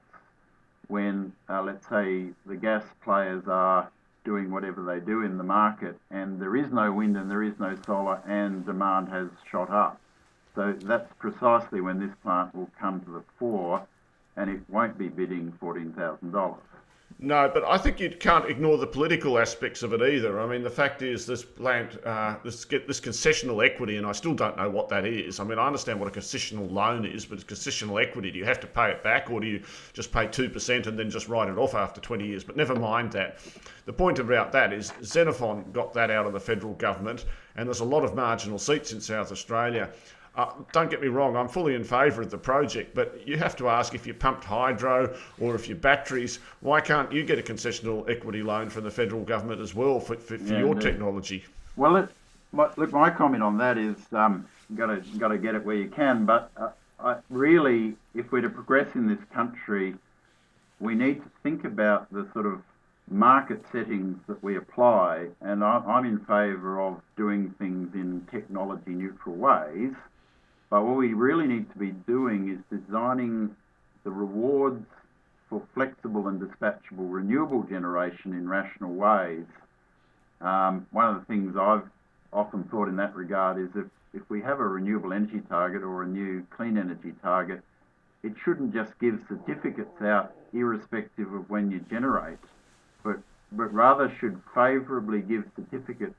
when, 0.89 1.33
uh, 1.49 1.63
let's 1.63 1.87
say, 1.89 2.27
the 2.47 2.57
gas 2.57 2.85
players 3.05 3.45
are 3.47 3.91
doing 4.25 4.51
whatever 4.51 4.83
they 4.83 5.05
do 5.05 5.23
in 5.23 5.37
the 5.37 5.45
market 5.45 5.97
and 6.11 6.41
there 6.41 6.57
is 6.57 6.71
no 6.73 6.93
wind 6.93 7.17
and 7.17 7.31
there 7.31 7.43
is 7.43 7.55
no 7.59 7.77
solar 7.87 8.21
and 8.27 8.65
demand 8.65 9.09
has 9.09 9.29
shot 9.51 9.71
up. 9.71 10.01
So 10.55 10.75
that's 10.83 11.13
precisely 11.19 11.81
when 11.81 11.99
this 11.99 12.15
plant 12.23 12.55
will 12.55 12.71
come 12.79 13.01
to 13.01 13.11
the 13.11 13.25
fore 13.39 13.87
and 14.37 14.51
it 14.51 14.61
won't 14.69 14.99
be 14.99 15.09
bidding 15.09 15.53
$14,000. 15.61 16.57
No, 17.19 17.51
but 17.53 17.65
I 17.65 17.79
think 17.79 18.01
you 18.01 18.11
can't 18.11 18.49
ignore 18.49 18.77
the 18.79 18.87
political 18.87 19.39
aspects 19.39 19.83
of 19.83 19.93
it 19.93 20.03
either. 20.03 20.41
I 20.41 20.47
mean, 20.47 20.63
the 20.63 20.71
fact 20.71 21.03
is, 21.03 21.27
this 21.27 21.45
plant, 21.45 21.99
uh, 22.05 22.37
this 22.45 22.65
this 22.65 23.01
concessional 23.01 23.65
equity, 23.65 23.97
and 23.97 24.07
I 24.07 24.13
still 24.13 24.35
don't 24.35 24.57
know 24.57 24.69
what 24.69 24.89
that 24.89 25.07
is. 25.07 25.39
I 25.39 25.45
mean, 25.45 25.59
I 25.59 25.67
understand 25.67 26.01
what 26.01 26.09
a 26.09 26.19
concessional 26.21 26.71
loan 26.71 27.05
is, 27.05 27.25
but 27.25 27.39
it's 27.39 27.45
concessional 27.45 28.03
equity. 28.03 28.31
Do 28.31 28.39
you 28.39 28.45
have 28.45 28.61
to 28.61 28.67
pay 28.67 28.91
it 28.91 29.03
back, 29.03 29.31
or 29.31 29.41
do 29.41 29.47
you 29.47 29.63
just 29.93 30.13
pay 30.13 30.27
two 30.27 30.49
percent 30.49 30.87
and 30.87 30.99
then 30.99 31.11
just 31.11 31.29
write 31.29 31.49
it 31.49 31.59
off 31.59 31.75
after 31.75 32.01
twenty 32.01 32.27
years? 32.27 32.45
But 32.45 32.57
never 32.57 32.75
mind 32.75 33.13
that. 33.13 33.39
The 33.85 33.93
point 33.93 34.19
about 34.19 34.53
that 34.53 34.73
is, 34.73 34.93
Xenophon 35.03 35.73
got 35.73 35.93
that 35.95 36.11
out 36.11 36.27
of 36.27 36.33
the 36.33 36.41
federal 36.41 36.75
government, 36.75 37.25
and 37.57 37.69
there's 37.69 37.81
a 37.81 37.85
lot 37.85 38.05
of 38.05 38.15
marginal 38.15 38.59
seats 38.59 38.93
in 38.93 39.01
South 39.01 39.33
Australia. 39.33 39.91
Uh, 40.35 40.51
don't 40.73 40.91
get 40.91 41.03
me 41.03 41.09
wrong, 41.09 41.37
I'm 41.37 41.49
fully 41.49 41.75
in 41.75 41.85
favour 41.85 42.23
of 42.23 42.31
the 42.31 42.39
project, 42.39 42.95
but 42.95 43.27
you 43.29 43.37
have 43.37 43.55
to 43.57 43.69
ask 43.69 43.95
if 43.95 44.07
you 44.07 44.15
pumped 44.15 44.45
hydro 44.45 45.15
or 45.39 45.55
if 45.55 45.69
your 45.69 45.77
batteries, 45.77 46.39
why 46.61 46.81
can't 46.81 47.13
you 47.13 47.23
get 47.23 47.39
a 47.39 47.43
concessional 47.43 48.09
equity 48.09 48.43
loan 48.43 48.71
from 48.71 48.85
the 48.85 48.91
federal 48.91 49.25
government 49.25 49.61
as 49.61 49.75
well 49.75 50.01
for, 50.01 50.17
for, 50.17 50.39
for 50.39 50.55
yeah, 50.55 50.61
your 50.61 50.75
technology? 50.75 51.45
Well, 51.77 51.97
it, 51.97 52.09
my, 52.53 52.71
look, 52.77 52.93
my 52.93 53.11
comment 53.11 53.43
on 53.43 53.59
that 53.59 53.77
is 53.77 53.97
um, 54.13 54.47
got 54.75 54.87
to 54.87 55.19
got 55.19 55.29
to 55.29 55.39
get 55.39 55.55
it 55.55 55.63
where 55.67 55.77
you 55.77 55.89
can, 55.89 56.25
but 56.25 56.51
uh, 56.57 56.71
I, 56.99 57.17
really, 57.29 57.95
if 58.15 58.33
we're 58.33 58.41
to 58.41 58.49
progress 58.49 58.95
in 58.95 59.07
this 59.07 59.23
country, 59.35 59.95
we 60.81 60.95
need 60.95 61.23
to 61.23 61.31
think 61.43 61.65
about 61.65 62.11
the 62.11 62.27
sort 62.33 62.47
of 62.47 62.63
market 63.11 63.63
settings 63.71 64.19
that 64.29 64.43
we 64.43 64.57
apply, 64.57 65.27
and 65.43 65.63
I, 65.63 65.83
I'm 65.87 66.07
in 66.07 66.21
favour 66.21 66.81
of 66.81 67.03
doing 67.19 67.55
things 67.59 67.95
in 67.95 68.27
technology 68.31 68.93
neutral 68.93 69.35
ways 69.35 69.93
but 70.73 70.87
what 70.87 70.97
we 70.97 71.13
really 71.13 71.47
need 71.47 71.71
to 71.71 71.79
be 71.79 71.91
doing 71.91 72.49
is 72.49 72.81
designing 72.81 73.55
the 74.05 74.11
rewards 74.11 74.87
for 75.51 75.61
flexible 75.75 76.29
and 76.29 76.41
dispatchable 76.41 77.13
renewable 77.13 77.63
generation 77.65 78.33
in 78.33 78.49
rational 78.49 78.95
ways. 78.95 79.45
Um, 80.41 80.87
one 80.91 81.09
of 81.09 81.17
the 81.17 81.27
things 81.27 81.59
I've 81.59 81.85
often 82.33 82.65
thought 82.65 82.89
in 82.89 82.97
that 82.97 83.15
regard 83.15 83.59
is 83.59 83.69
if, 83.77 83.85
if 84.15 84.23
we 84.31 84.41
have 84.41 84.61
a 84.61 84.67
renewable 84.67 85.13
energy 85.13 85.43
target 85.47 85.83
or 85.83 86.05
a 86.05 86.07
new 86.07 86.47
clean 86.57 86.79
energy 86.79 87.13
target, 87.21 87.61
it 88.23 88.33
shouldn't 88.43 88.73
just 88.73 88.99
give 88.99 89.21
certificates 89.29 90.01
out 90.01 90.35
irrespective 90.55 91.35
of 91.35 91.51
when 91.51 91.71
you 91.71 91.85
generate, 91.91 92.39
but, 93.05 93.19
but 93.53 93.71
rather 93.75 94.11
should 94.19 94.41
favourably 94.55 95.21
give 95.21 95.45
certificates 95.55 96.17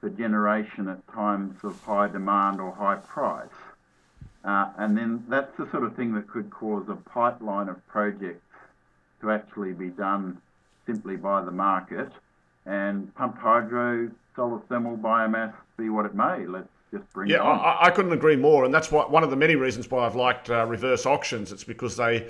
for 0.00 0.10
generation 0.10 0.88
at 0.88 1.06
times 1.12 1.56
of 1.64 1.80
high 1.82 2.08
demand 2.08 2.60
or 2.60 2.72
high 2.72 2.96
price. 2.96 3.48
Uh, 4.44 4.70
and 4.78 4.96
then 4.96 5.24
that's 5.28 5.56
the 5.56 5.68
sort 5.70 5.82
of 5.82 5.94
thing 5.96 6.14
that 6.14 6.28
could 6.28 6.50
cause 6.50 6.88
a 6.88 6.94
pipeline 6.94 7.68
of 7.68 7.86
projects 7.88 8.40
to 9.20 9.30
actually 9.30 9.72
be 9.72 9.88
done 9.88 10.40
simply 10.86 11.16
by 11.16 11.42
the 11.42 11.50
market. 11.50 12.10
And 12.64 13.14
pumped 13.14 13.38
hydro, 13.38 14.10
solar 14.36 14.60
thermal, 14.68 14.96
biomass, 14.96 15.54
be 15.76 15.88
what 15.88 16.06
it 16.06 16.14
may. 16.14 16.46
Let's 16.46 16.68
just 16.92 17.10
bring 17.12 17.30
yeah. 17.30 17.42
I, 17.42 17.86
I 17.86 17.90
couldn't 17.90 18.12
agree 18.12 18.36
more. 18.36 18.64
And 18.64 18.72
that's 18.72 18.92
why, 18.92 19.06
one 19.06 19.24
of 19.24 19.30
the 19.30 19.36
many 19.36 19.56
reasons 19.56 19.90
why 19.90 20.06
I've 20.06 20.16
liked 20.16 20.50
uh, 20.50 20.66
reverse 20.66 21.06
auctions. 21.06 21.50
It's 21.50 21.64
because 21.64 21.96
they 21.96 22.28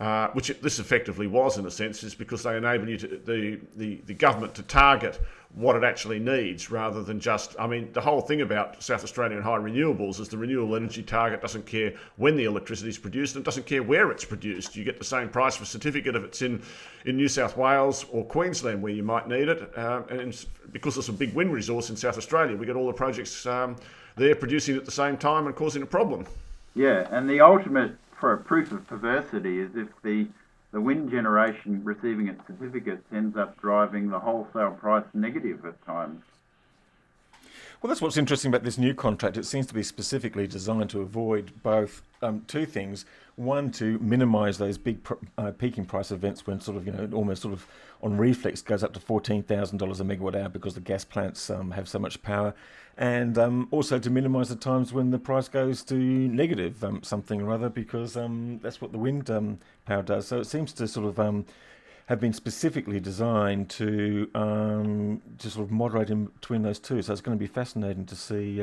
uh, 0.00 0.28
which 0.28 0.50
it, 0.50 0.62
this 0.62 0.78
effectively 0.78 1.26
was 1.26 1.58
in 1.58 1.66
a 1.66 1.70
sense, 1.70 2.04
is 2.04 2.14
because 2.14 2.42
they 2.42 2.56
enable 2.56 2.88
you 2.88 2.96
to 2.96 3.08
the, 3.08 3.60
the, 3.76 4.00
the 4.06 4.14
government 4.14 4.54
to 4.54 4.62
target 4.62 5.20
what 5.54 5.74
it 5.74 5.82
actually 5.82 6.18
needs 6.18 6.70
rather 6.70 7.02
than 7.02 7.18
just. 7.18 7.56
I 7.58 7.66
mean, 7.66 7.90
the 7.92 8.00
whole 8.00 8.20
thing 8.20 8.42
about 8.42 8.80
South 8.82 9.02
Australian 9.02 9.42
high 9.42 9.58
renewables 9.58 10.20
is 10.20 10.28
the 10.28 10.36
renewable 10.36 10.76
energy 10.76 11.02
target 11.02 11.40
doesn't 11.40 11.66
care 11.66 11.94
when 12.16 12.36
the 12.36 12.44
electricity 12.44 12.90
is 12.90 12.98
produced 12.98 13.34
and 13.34 13.44
doesn't 13.44 13.66
care 13.66 13.82
where 13.82 14.10
it's 14.10 14.24
produced. 14.24 14.76
You 14.76 14.84
get 14.84 14.98
the 14.98 15.04
same 15.04 15.28
price 15.28 15.56
for 15.56 15.64
a 15.64 15.66
certificate 15.66 16.14
if 16.14 16.22
it's 16.22 16.42
in, 16.42 16.62
in 17.06 17.16
New 17.16 17.28
South 17.28 17.56
Wales 17.56 18.04
or 18.12 18.24
Queensland 18.24 18.82
where 18.82 18.92
you 18.92 19.02
might 19.02 19.26
need 19.26 19.48
it. 19.48 19.76
Um, 19.76 20.04
and 20.10 20.46
because 20.70 20.96
it's 20.96 21.08
a 21.08 21.12
big 21.12 21.34
wind 21.34 21.52
resource 21.52 21.90
in 21.90 21.96
South 21.96 22.18
Australia, 22.18 22.56
we 22.56 22.66
get 22.66 22.76
all 22.76 22.86
the 22.86 22.92
projects 22.92 23.46
um, 23.46 23.74
there 24.16 24.34
producing 24.34 24.76
at 24.76 24.84
the 24.84 24.92
same 24.92 25.16
time 25.16 25.46
and 25.46 25.56
causing 25.56 25.82
a 25.82 25.86
problem. 25.86 26.26
Yeah, 26.74 27.08
and 27.10 27.28
the 27.28 27.40
ultimate 27.40 27.96
for 28.18 28.32
a 28.32 28.38
proof 28.38 28.72
of 28.72 28.86
perversity 28.86 29.60
is 29.60 29.70
if 29.74 29.88
the 30.02 30.28
the 30.70 30.80
wind 30.80 31.10
generation 31.10 31.82
receiving 31.82 32.28
its 32.28 32.46
certificates 32.46 33.02
ends 33.10 33.38
up 33.38 33.58
driving 33.58 34.10
the 34.10 34.18
wholesale 34.18 34.72
price 34.72 35.04
negative 35.14 35.64
at 35.64 35.82
times. 35.86 36.22
Well, 37.80 37.88
that's 37.88 38.02
what's 38.02 38.18
interesting 38.18 38.50
about 38.50 38.64
this 38.64 38.76
new 38.76 38.92
contract. 38.92 39.38
It 39.38 39.46
seems 39.46 39.66
to 39.68 39.74
be 39.74 39.82
specifically 39.82 40.46
designed 40.46 40.90
to 40.90 41.00
avoid 41.00 41.62
both 41.62 42.02
um, 42.20 42.44
two 42.46 42.66
things. 42.66 43.06
One, 43.38 43.70
to 43.72 43.98
minimise 44.00 44.58
those 44.58 44.76
big 44.76 45.06
uh, 45.38 45.52
peaking 45.52 45.86
price 45.86 46.10
events 46.10 46.46
when 46.46 46.60
sort 46.60 46.76
of, 46.76 46.86
you 46.86 46.92
know, 46.92 47.08
almost 47.12 47.42
sort 47.42 47.54
of 47.54 47.66
on 48.02 48.16
reflex 48.16 48.62
goes 48.62 48.82
up 48.82 48.92
to 48.94 49.00
$14,000 49.00 49.44
a 49.72 50.04
megawatt 50.04 50.34
hour 50.34 50.48
because 50.48 50.74
the 50.74 50.80
gas 50.80 51.04
plants 51.04 51.48
um, 51.48 51.70
have 51.70 51.88
so 51.88 51.98
much 51.98 52.20
power 52.22 52.52
and 52.98 53.38
um, 53.38 53.68
also 53.70 54.00
to 54.00 54.10
minimise 54.10 54.48
the 54.48 54.56
times 54.56 54.92
when 54.92 55.12
the 55.12 55.20
price 55.20 55.46
goes 55.46 55.84
to 55.84 55.94
negative 55.94 56.82
um, 56.82 57.00
something 57.04 57.40
or 57.40 57.52
other, 57.52 57.68
because 57.68 58.16
um, 58.16 58.58
that's 58.60 58.80
what 58.80 58.90
the 58.90 58.98
wind 58.98 59.30
um, 59.30 59.60
power 59.86 60.02
does. 60.02 60.26
So 60.26 60.40
it 60.40 60.46
seems 60.46 60.72
to 60.74 60.88
sort 60.88 61.06
of 61.06 61.20
um, 61.20 61.46
have 62.06 62.18
been 62.18 62.32
specifically 62.32 62.98
designed 62.98 63.70
to 63.70 64.28
um, 64.34 65.22
to 65.38 65.48
sort 65.48 65.64
of 65.64 65.70
moderate 65.70 66.10
in 66.10 66.24
between 66.24 66.62
those 66.62 66.80
two. 66.80 67.00
So 67.00 67.12
it's 67.12 67.22
going 67.22 67.38
to 67.38 67.40
be 67.40 67.46
fascinating 67.46 68.04
to 68.06 68.16
see 68.16 68.60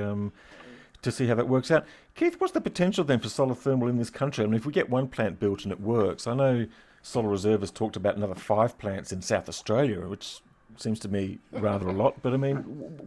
to 1.06 1.12
see 1.12 1.28
how 1.28 1.36
that 1.36 1.48
works 1.48 1.72
out. 1.72 1.86
Keith, 2.16 2.36
what's 2.40 2.54
the 2.54 2.62
potential 2.62 3.04
then 3.04 3.20
for 3.20 3.30
solar 3.30 3.56
thermal 3.56 3.88
in 3.88 3.98
this 3.98 4.10
country? 4.10 4.44
I 4.44 4.48
mean, 4.48 4.56
if 4.56 4.66
we 4.66 4.74
get 4.74 4.90
one 4.90 5.08
plant 5.08 5.40
built 5.40 5.64
and 5.64 5.72
it 5.72 5.80
works, 5.80 6.28
I 6.28 6.34
know 6.34 6.68
Solar 7.02 7.30
Reserve 7.30 7.62
has 7.62 7.72
talked 7.72 7.96
about 7.96 8.18
another 8.18 8.36
five 8.36 8.78
plants 8.78 9.12
in 9.12 9.22
South 9.22 9.48
Australia, 9.48 10.02
which 10.08 10.42
seems 10.78 11.00
to 11.00 11.08
me 11.08 11.40
rather 11.52 11.88
a 11.88 11.94
lot. 11.94 12.22
But 12.22 12.34
I 12.34 12.38
mean, 12.38 12.58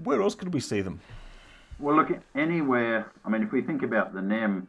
where 0.05 0.23
else 0.23 0.35
could 0.35 0.55
we 0.55 0.61
see 0.61 0.81
them? 0.81 1.01
Well, 1.79 1.97
look, 1.97 2.09
anywhere. 2.35 3.13
I 3.25 3.29
mean, 3.29 3.43
if 3.43 3.53
we 3.53 3.61
think 3.61 3.83
about 3.83 4.15
the 4.15 4.23
NEM, 4.23 4.69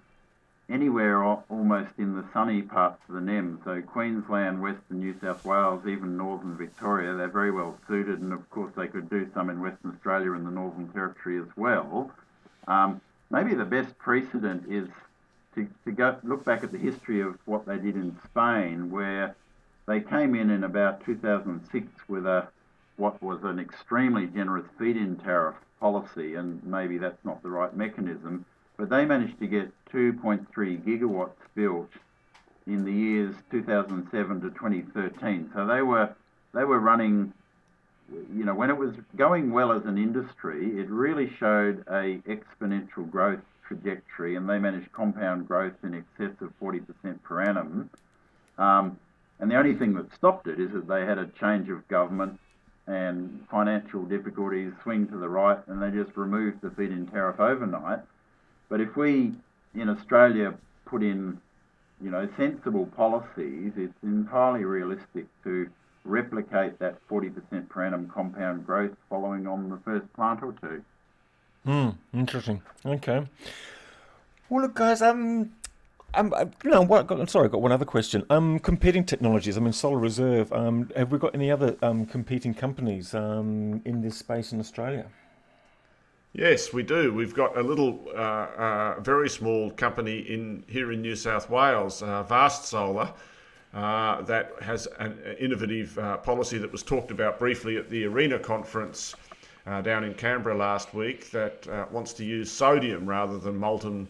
anywhere 0.70 1.24
almost 1.24 1.92
in 1.98 2.16
the 2.16 2.24
sunny 2.34 2.62
parts 2.62 3.02
of 3.08 3.16
the 3.16 3.22
NEM. 3.22 3.60
So 3.66 3.82
Queensland, 3.82 4.62
Western 4.62 5.00
New 5.00 5.16
South 5.22 5.44
Wales, 5.46 5.86
even 5.88 6.18
Northern 6.18 6.58
Victoria, 6.58 7.16
they're 7.16 7.28
very 7.28 7.52
well 7.52 7.78
suited. 7.88 8.20
And 8.20 8.34
of 8.34 8.48
course, 8.50 8.72
they 8.76 8.88
could 8.88 9.10
do 9.10 9.30
some 9.34 9.50
in 9.50 9.62
Western 9.62 9.92
Australia 9.92 10.34
and 10.34 10.46
the 10.46 10.52
Northern 10.52 10.88
Territory 10.90 11.40
as 11.40 11.48
well. 11.56 12.12
Um, 12.68 13.02
maybe 13.30 13.54
the 13.54 13.66
best 13.66 13.98
precedent 13.98 14.66
is 14.70 14.88
to, 15.56 15.68
to 15.86 15.92
go 15.92 16.18
look 16.24 16.46
back 16.46 16.64
at 16.64 16.72
the 16.72 16.78
history 16.78 17.22
of 17.22 17.38
what 17.46 17.66
they 17.66 17.78
did 17.78 17.96
in 17.96 18.18
Spain, 18.26 18.92
where 18.92 19.36
they 19.88 20.00
came 20.00 20.36
in 20.36 20.50
in 20.50 20.64
about 20.64 21.06
2006 21.06 21.88
with 22.08 22.26
a 22.26 22.48
what 22.98 23.22
was 23.24 23.44
an 23.44 23.60
extremely 23.60 24.28
generous 24.28 24.66
feed-in 24.78 25.16
tariff 25.16 25.56
policy, 25.80 26.36
and 26.36 26.62
maybe 26.64 26.98
that's 26.98 27.24
not 27.24 27.42
the 27.42 27.50
right 27.50 27.76
mechanism, 27.76 28.46
but 28.78 28.90
they 28.90 29.06
managed 29.06 29.40
to 29.40 29.48
get 29.48 29.72
2.3 29.94 30.46
gigawatts 30.84 31.32
built 31.56 31.90
in 32.68 32.84
the 32.84 32.92
years 32.92 33.36
2007 33.52 34.42
to 34.42 34.50
2013. 34.50 35.52
So 35.54 35.66
they 35.66 35.82
were 35.82 36.14
they 36.54 36.64
were 36.64 36.80
running, 36.80 37.34
you 38.12 38.46
know, 38.46 38.54
when 38.54 38.70
it 38.70 38.78
was 38.78 38.94
going 39.16 39.52
well 39.52 39.72
as 39.72 39.86
an 39.86 39.98
industry, 39.98 40.80
it 40.80 40.90
really 40.90 41.32
showed 41.40 41.84
a 41.88 42.22
exponential 42.28 43.10
growth 43.10 43.42
trajectory, 43.68 44.36
and 44.36 44.50
they 44.50 44.60
managed 44.60 44.92
compound 44.92 45.48
growth 45.48 45.74
in 45.84 45.94
excess 45.94 46.36
of 46.42 46.52
40% 46.60 47.22
per 47.24 47.42
annum. 47.42 47.90
Um, 48.58 48.98
and 49.40 49.50
the 49.50 49.56
only 49.56 49.76
thing 49.76 49.94
that 49.94 50.14
stopped 50.14 50.48
it 50.48 50.60
is 50.60 50.72
that 50.72 50.88
they 50.88 51.06
had 51.06 51.18
a 51.18 51.28
change 51.40 51.70
of 51.70 51.88
government 51.88 52.40
and 52.88 53.46
financial 53.50 54.04
difficulties 54.04 54.74
swing 54.84 55.08
to 55.08 55.18
the 55.18 55.30
right, 55.30 55.60
and 55.68 55.82
they 55.82 55.92
just 55.92 56.18
removed 56.18 56.62
the 56.62 56.72
feed-in 56.72 57.08
tariff 57.08 57.40
overnight. 57.40 58.00
But 58.68 58.82
if 58.82 58.96
we 58.96 59.34
in 59.76 59.90
Australia 59.90 60.56
put 60.86 61.04
in, 61.04 61.40
you 62.02 62.10
know, 62.10 62.28
sensible 62.36 62.88
policies, 62.88 63.74
it's 63.78 64.04
entirely 64.04 64.66
realistic 64.66 65.28
to 65.44 65.70
replicate 66.04 66.80
that 66.80 66.98
40% 67.08 67.70
per 67.70 67.86
annum 67.86 68.10
compound 68.14 68.66
growth 68.66 68.92
following 69.10 69.48
on 69.48 69.70
the 69.70 69.78
first 69.78 70.12
plant 70.14 70.42
or 70.42 70.54
two. 70.62 70.84
Hmm, 71.66 71.90
interesting. 72.14 72.62
Okay. 72.86 73.26
Well, 74.50 74.64
look, 74.64 74.74
guys, 74.76 75.02
um, 75.02 75.52
um, 76.14 76.34
uh, 76.36 76.46
you 76.64 76.72
know, 76.72 76.82
what, 76.82 77.10
I'm 77.12 77.28
sorry, 77.28 77.46
I've 77.46 77.52
got 77.52 77.62
one 77.62 77.72
other 77.72 77.86
question. 77.86 78.26
Um, 78.30 78.60
competing 78.60 79.04
technologies. 79.04 79.58
I 79.58 79.62
mean, 79.62 79.74
Solar 79.74 80.00
Reserve. 80.00 80.52
Um, 80.52 80.90
have 80.96 81.12
we 81.12 81.20
got 81.20 81.36
any 81.36 81.52
other 81.52 81.76
um, 81.82 82.06
competing 82.06 82.54
companies 82.54 83.14
um, 83.14 83.82
in 83.86 84.02
this 84.02 84.18
space 84.18 84.52
in 84.52 84.60
Australia? 84.60 85.06
Yes, 86.34 86.74
we 86.74 86.84
do. 86.84 87.14
We've 87.14 87.34
got 87.34 87.58
a 87.58 87.62
little, 87.62 88.06
uh, 88.16 88.20
uh, 88.20 89.00
very 89.02 89.30
small 89.30 89.72
company 89.72 90.20
in 90.20 90.64
here 90.68 90.92
in 90.92 91.02
New 91.02 91.16
South 91.16 91.50
Wales, 91.50 92.04
uh, 92.04 92.24
Vast 92.24 92.66
Solar, 92.66 93.14
uh, 93.74 94.22
that 94.24 94.54
has 94.62 94.88
an 95.00 95.18
innovative 95.40 95.98
uh, 95.98 96.18
policy 96.18 96.58
that 96.58 96.72
was 96.72 96.84
talked 96.84 97.12
about 97.12 97.38
briefly 97.38 97.78
at 97.78 97.90
the 97.90 98.06
ARENA 98.06 98.40
conference 98.40 99.16
uh, 99.68 99.82
down 99.82 100.04
in 100.04 100.14
Canberra 100.14 100.56
last 100.56 100.94
week 100.94 101.30
that 101.32 101.68
wants 101.92 102.14
to 102.14 102.26
use 102.26 102.52
sodium 102.52 103.08
rather 103.08 103.38
than 103.38 103.56
molten 103.56 104.08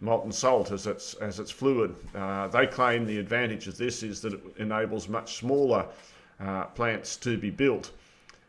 molten 0.00 0.32
salt 0.32 0.70
as 0.70 0.86
its 0.86 1.14
as 1.14 1.40
its 1.40 1.50
fluid. 1.50 1.94
Uh, 2.14 2.48
they 2.48 2.66
claim 2.66 3.06
the 3.06 3.18
advantage 3.18 3.66
of 3.66 3.76
this 3.76 4.02
is 4.02 4.20
that 4.20 4.34
it 4.34 4.40
enables 4.58 5.08
much 5.08 5.36
smaller 5.36 5.86
uh, 6.40 6.64
plants 6.66 7.16
to 7.16 7.38
be 7.38 7.50
built. 7.50 7.90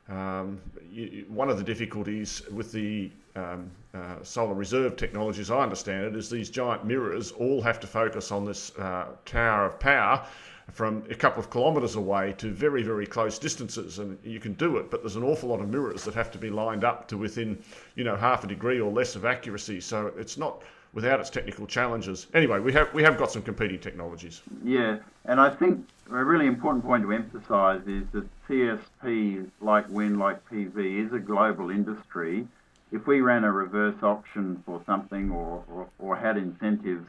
Um, 0.09 0.61
you, 0.91 1.25
one 1.29 1.49
of 1.49 1.57
the 1.57 1.63
difficulties 1.63 2.41
with 2.51 2.71
the 2.71 3.09
um, 3.35 3.71
uh, 3.93 4.23
solar 4.23 4.53
reserve 4.53 4.95
technology, 4.95 5.41
as 5.41 5.51
I 5.51 5.59
understand 5.59 6.05
it, 6.05 6.15
is 6.15 6.29
these 6.29 6.49
giant 6.49 6.85
mirrors 6.85 7.31
all 7.31 7.61
have 7.61 7.79
to 7.81 7.87
focus 7.87 8.31
on 8.31 8.45
this 8.45 8.75
uh, 8.77 9.07
tower 9.25 9.65
of 9.65 9.79
power 9.79 10.25
from 10.71 11.03
a 11.09 11.15
couple 11.15 11.39
of 11.39 11.51
kilometres 11.51 11.95
away 11.95 12.33
to 12.37 12.51
very, 12.51 12.81
very 12.81 13.05
close 13.05 13.37
distances. 13.37 13.99
And 13.99 14.17
you 14.23 14.39
can 14.39 14.53
do 14.53 14.77
it, 14.77 14.89
but 14.89 15.01
there's 15.01 15.15
an 15.15 15.23
awful 15.23 15.49
lot 15.49 15.59
of 15.59 15.69
mirrors 15.69 16.03
that 16.05 16.15
have 16.15 16.31
to 16.31 16.37
be 16.37 16.49
lined 16.49 16.83
up 16.83 17.07
to 17.09 17.17
within, 17.17 17.61
you 17.95 18.03
know, 18.03 18.15
half 18.15 18.43
a 18.43 18.47
degree 18.47 18.79
or 18.79 18.91
less 18.91 19.15
of 19.15 19.25
accuracy. 19.25 19.79
So 19.79 20.11
it's 20.17 20.37
not 20.37 20.63
without 20.93 21.19
its 21.19 21.29
technical 21.29 21.67
challenges. 21.67 22.27
Anyway, 22.33 22.59
we 22.59 22.73
have 22.73 22.91
we 22.93 23.03
have 23.03 23.17
got 23.17 23.31
some 23.31 23.43
competing 23.43 23.79
technologies. 23.79 24.41
Yeah, 24.63 24.97
and 25.25 25.39
I 25.39 25.49
think 25.49 25.87
a 26.11 26.23
really 26.23 26.47
important 26.47 26.83
point 26.83 27.03
to 27.03 27.11
emphasise 27.11 27.81
is 27.85 28.03
that 28.13 28.27
CSP, 28.47 29.49
like 29.61 29.87
wind, 29.89 30.17
like 30.17 30.43
PV, 30.49 31.05
is 31.05 31.13
a 31.13 31.19
global 31.19 31.69
industry. 31.69 32.47
If 32.91 33.07
we 33.07 33.21
ran 33.21 33.43
a 33.43 33.51
reverse 33.51 34.01
auction 34.01 34.63
for 34.65 34.81
something 34.85 35.31
or, 35.31 35.63
or, 35.69 35.87
or 35.99 36.15
had 36.15 36.37
incentives, 36.37 37.07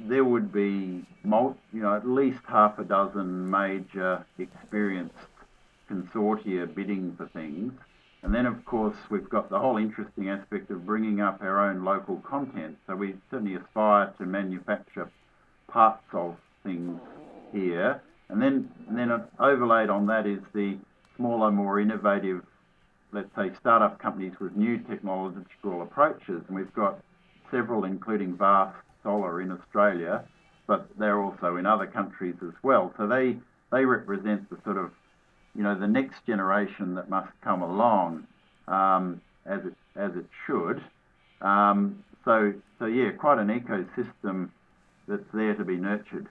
there 0.00 0.24
would 0.24 0.52
be 0.52 1.06
you 1.24 1.82
know 1.82 1.94
at 1.94 2.08
least 2.08 2.40
half 2.48 2.78
a 2.78 2.84
dozen 2.84 3.50
major 3.50 4.24
experienced 4.38 5.14
consortia 5.88 6.72
bidding 6.74 7.14
for 7.16 7.26
things 7.28 7.72
and 8.22 8.32
then, 8.32 8.46
of 8.46 8.64
course, 8.64 8.96
we've 9.10 9.28
got 9.28 9.50
the 9.50 9.58
whole 9.58 9.76
interesting 9.76 10.28
aspect 10.28 10.70
of 10.70 10.86
bringing 10.86 11.20
up 11.20 11.42
our 11.42 11.68
own 11.68 11.84
local 11.84 12.18
content. 12.18 12.78
So 12.86 12.94
we 12.94 13.16
certainly 13.30 13.56
aspire 13.56 14.12
to 14.18 14.24
manufacture 14.24 15.10
parts 15.66 16.04
of 16.12 16.36
things 16.62 17.00
here. 17.50 18.00
And 18.28 18.40
then, 18.40 18.70
and 18.88 18.96
then 18.96 19.10
overlaid 19.40 19.90
on 19.90 20.06
that 20.06 20.26
is 20.26 20.38
the 20.54 20.78
smaller, 21.16 21.50
more 21.50 21.80
innovative, 21.80 22.42
let's 23.12 23.34
say, 23.36 23.50
startup 23.60 23.98
companies 23.98 24.32
with 24.40 24.56
new 24.56 24.78
technological 24.78 25.82
approaches. 25.82 26.42
And 26.48 26.56
we've 26.56 26.74
got 26.74 27.00
several, 27.50 27.84
including 27.84 28.36
Vast 28.36 28.76
Solar 29.02 29.40
in 29.40 29.52
Australia, 29.52 30.24
but 30.66 30.88
they're 30.98 31.20
also 31.20 31.56
in 31.56 31.66
other 31.66 31.86
countries 31.86 32.36
as 32.42 32.54
well. 32.62 32.94
So 32.96 33.06
they, 33.06 33.36
they 33.70 33.84
represent 33.84 34.48
the 34.48 34.56
sort 34.64 34.78
of 34.78 34.90
you 35.54 35.62
know, 35.62 35.78
the 35.78 35.86
next 35.86 36.24
generation 36.26 36.94
that 36.94 37.10
must 37.10 37.30
come 37.42 37.62
along 37.62 38.26
um, 38.68 39.20
as 39.44 39.60
it 39.64 39.74
as 39.96 40.12
it 40.16 40.26
should. 40.46 40.82
Um, 41.40 42.02
so 42.24 42.54
so 42.78 42.86
yeah, 42.86 43.10
quite 43.10 43.38
an 43.38 43.48
ecosystem 43.48 44.50
that's 45.06 45.22
there 45.34 45.54
to 45.54 45.64
be 45.64 45.76
nurtured. 45.76 46.28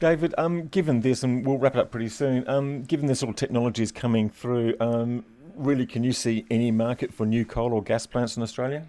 David, 0.00 0.34
um, 0.38 0.66
given 0.68 1.02
this, 1.02 1.22
and 1.22 1.46
we'll 1.46 1.58
wrap 1.58 1.76
it 1.76 1.78
up 1.78 1.90
pretty 1.90 2.08
soon. 2.08 2.48
Um, 2.48 2.82
given 2.82 3.06
this 3.06 3.20
sort 3.20 3.30
of 3.30 3.36
technology 3.36 3.82
is 3.82 3.92
coming 3.92 4.30
through, 4.30 4.74
um, 4.80 5.24
really, 5.54 5.86
can 5.86 6.02
you 6.02 6.12
see 6.12 6.46
any 6.50 6.70
market 6.70 7.12
for 7.12 7.26
new 7.26 7.44
coal 7.44 7.74
or 7.74 7.82
gas 7.82 8.06
plants 8.06 8.36
in 8.36 8.42
Australia? 8.42 8.86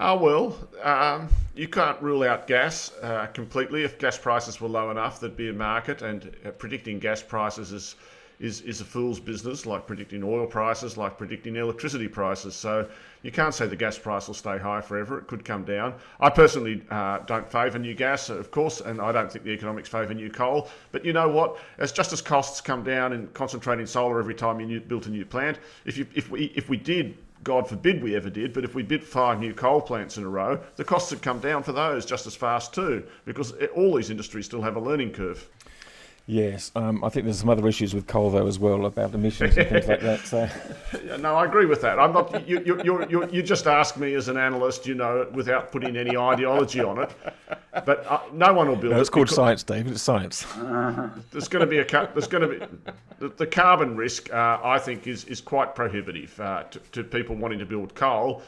Oh, 0.00 0.16
well, 0.16 0.68
um, 0.82 1.28
you 1.54 1.68
can't 1.68 2.00
rule 2.02 2.24
out 2.24 2.48
gas 2.48 2.92
uh, 3.00 3.26
completely. 3.26 3.84
If 3.84 3.98
gas 3.98 4.18
prices 4.18 4.60
were 4.60 4.68
low 4.68 4.90
enough, 4.90 5.20
there'd 5.20 5.36
be 5.36 5.50
a 5.50 5.52
market, 5.52 6.02
and 6.02 6.34
uh, 6.44 6.50
predicting 6.50 6.98
gas 6.98 7.22
prices 7.22 7.70
is, 7.70 7.94
is, 8.40 8.60
is 8.62 8.80
a 8.80 8.84
fool's 8.84 9.20
business, 9.20 9.66
like 9.66 9.86
predicting 9.86 10.22
oil 10.22 10.46
prices, 10.46 10.96
like 10.96 11.16
predicting 11.18 11.56
electricity 11.56 12.08
prices. 12.08 12.54
So 12.54 12.88
you 13.22 13.30
can't 13.30 13.54
say 13.54 13.66
the 13.66 13.76
gas 13.76 13.98
price 13.98 14.26
will 14.26 14.34
stay 14.34 14.58
high 14.58 14.80
forever. 14.80 15.18
It 15.18 15.26
could 15.26 15.44
come 15.44 15.64
down. 15.64 15.94
I 16.20 16.30
personally 16.30 16.82
uh, 16.90 17.18
don't 17.20 17.50
favour 17.50 17.78
new 17.78 17.94
gas, 17.94 18.28
of 18.28 18.50
course, 18.50 18.80
and 18.80 19.00
I 19.00 19.12
don't 19.12 19.30
think 19.30 19.44
the 19.44 19.52
economics 19.52 19.88
favour 19.88 20.14
new 20.14 20.30
coal. 20.30 20.68
But 20.92 21.04
you 21.04 21.12
know 21.12 21.28
what? 21.28 21.58
As 21.78 21.92
just 21.92 22.12
as 22.12 22.20
costs 22.20 22.60
come 22.60 22.82
down 22.82 23.12
in 23.12 23.28
concentrating 23.28 23.86
solar 23.86 24.18
every 24.18 24.34
time 24.34 24.60
you 24.60 24.80
built 24.80 25.06
a 25.06 25.10
new 25.10 25.24
plant, 25.24 25.58
if, 25.84 25.96
you, 25.96 26.06
if, 26.14 26.30
we, 26.30 26.52
if 26.54 26.68
we 26.68 26.76
did 26.76 27.16
God 27.44 27.68
forbid 27.68 28.02
we 28.02 28.16
ever 28.16 28.30
did, 28.30 28.54
but 28.54 28.64
if 28.64 28.74
we 28.74 28.82
built 28.82 29.02
five 29.02 29.38
new 29.38 29.52
coal 29.52 29.82
plants 29.82 30.16
in 30.16 30.24
a 30.24 30.28
row, 30.28 30.58
the 30.76 30.84
costs 30.84 31.10
would 31.10 31.20
come 31.20 31.40
down 31.40 31.62
for 31.62 31.72
those 31.72 32.06
just 32.06 32.26
as 32.26 32.34
fast 32.34 32.72
too, 32.72 33.04
because 33.26 33.52
all 33.76 33.94
these 33.94 34.08
industries 34.08 34.46
still 34.46 34.62
have 34.62 34.76
a 34.76 34.80
learning 34.80 35.12
curve. 35.12 35.46
Yes, 36.26 36.72
um, 36.74 37.04
I 37.04 37.10
think 37.10 37.24
there's 37.24 37.38
some 37.38 37.50
other 37.50 37.68
issues 37.68 37.92
with 37.92 38.06
coal 38.06 38.30
though 38.30 38.46
as 38.46 38.58
well 38.58 38.86
about 38.86 39.12
emissions 39.12 39.58
and 39.58 39.68
things 39.68 39.86
like 39.86 40.00
that. 40.00 40.20
So, 40.20 40.48
no, 41.18 41.34
I 41.34 41.44
agree 41.44 41.66
with 41.66 41.82
that. 41.82 41.98
I'm 41.98 42.14
not. 42.14 42.48
You, 42.48 42.62
you, 42.64 42.82
you, 42.82 43.06
you, 43.10 43.28
you 43.30 43.42
just 43.42 43.66
ask 43.66 43.98
me 43.98 44.14
as 44.14 44.28
an 44.28 44.38
analyst, 44.38 44.86
you 44.86 44.94
know, 44.94 45.28
without 45.32 45.70
putting 45.70 45.98
any 45.98 46.16
ideology 46.16 46.80
on 46.80 47.02
it. 47.02 47.10
But 47.84 48.06
uh, 48.08 48.20
no 48.32 48.54
one 48.54 48.68
will 48.68 48.76
build 48.76 48.94
no, 48.94 49.00
it's 49.00 49.10
it. 49.10 49.12
called 49.12 49.28
science, 49.28 49.62
David. 49.62 49.92
It's 49.92 50.02
science. 50.02 50.46
There's 51.30 51.48
going 51.48 51.60
to 51.60 51.66
be 51.66 51.80
a. 51.80 51.84
There's 51.84 52.26
going 52.26 52.48
to 52.48 52.58
be 52.58 52.66
the, 53.18 53.28
the 53.28 53.46
carbon 53.46 53.94
risk. 53.94 54.32
Uh, 54.32 54.60
I 54.64 54.78
think 54.78 55.06
is 55.06 55.24
is 55.26 55.42
quite 55.42 55.74
prohibitive 55.74 56.40
uh, 56.40 56.62
to, 56.70 56.78
to 56.92 57.04
people 57.04 57.36
wanting 57.36 57.58
to 57.58 57.66
build 57.66 57.94
coal, 57.94 58.40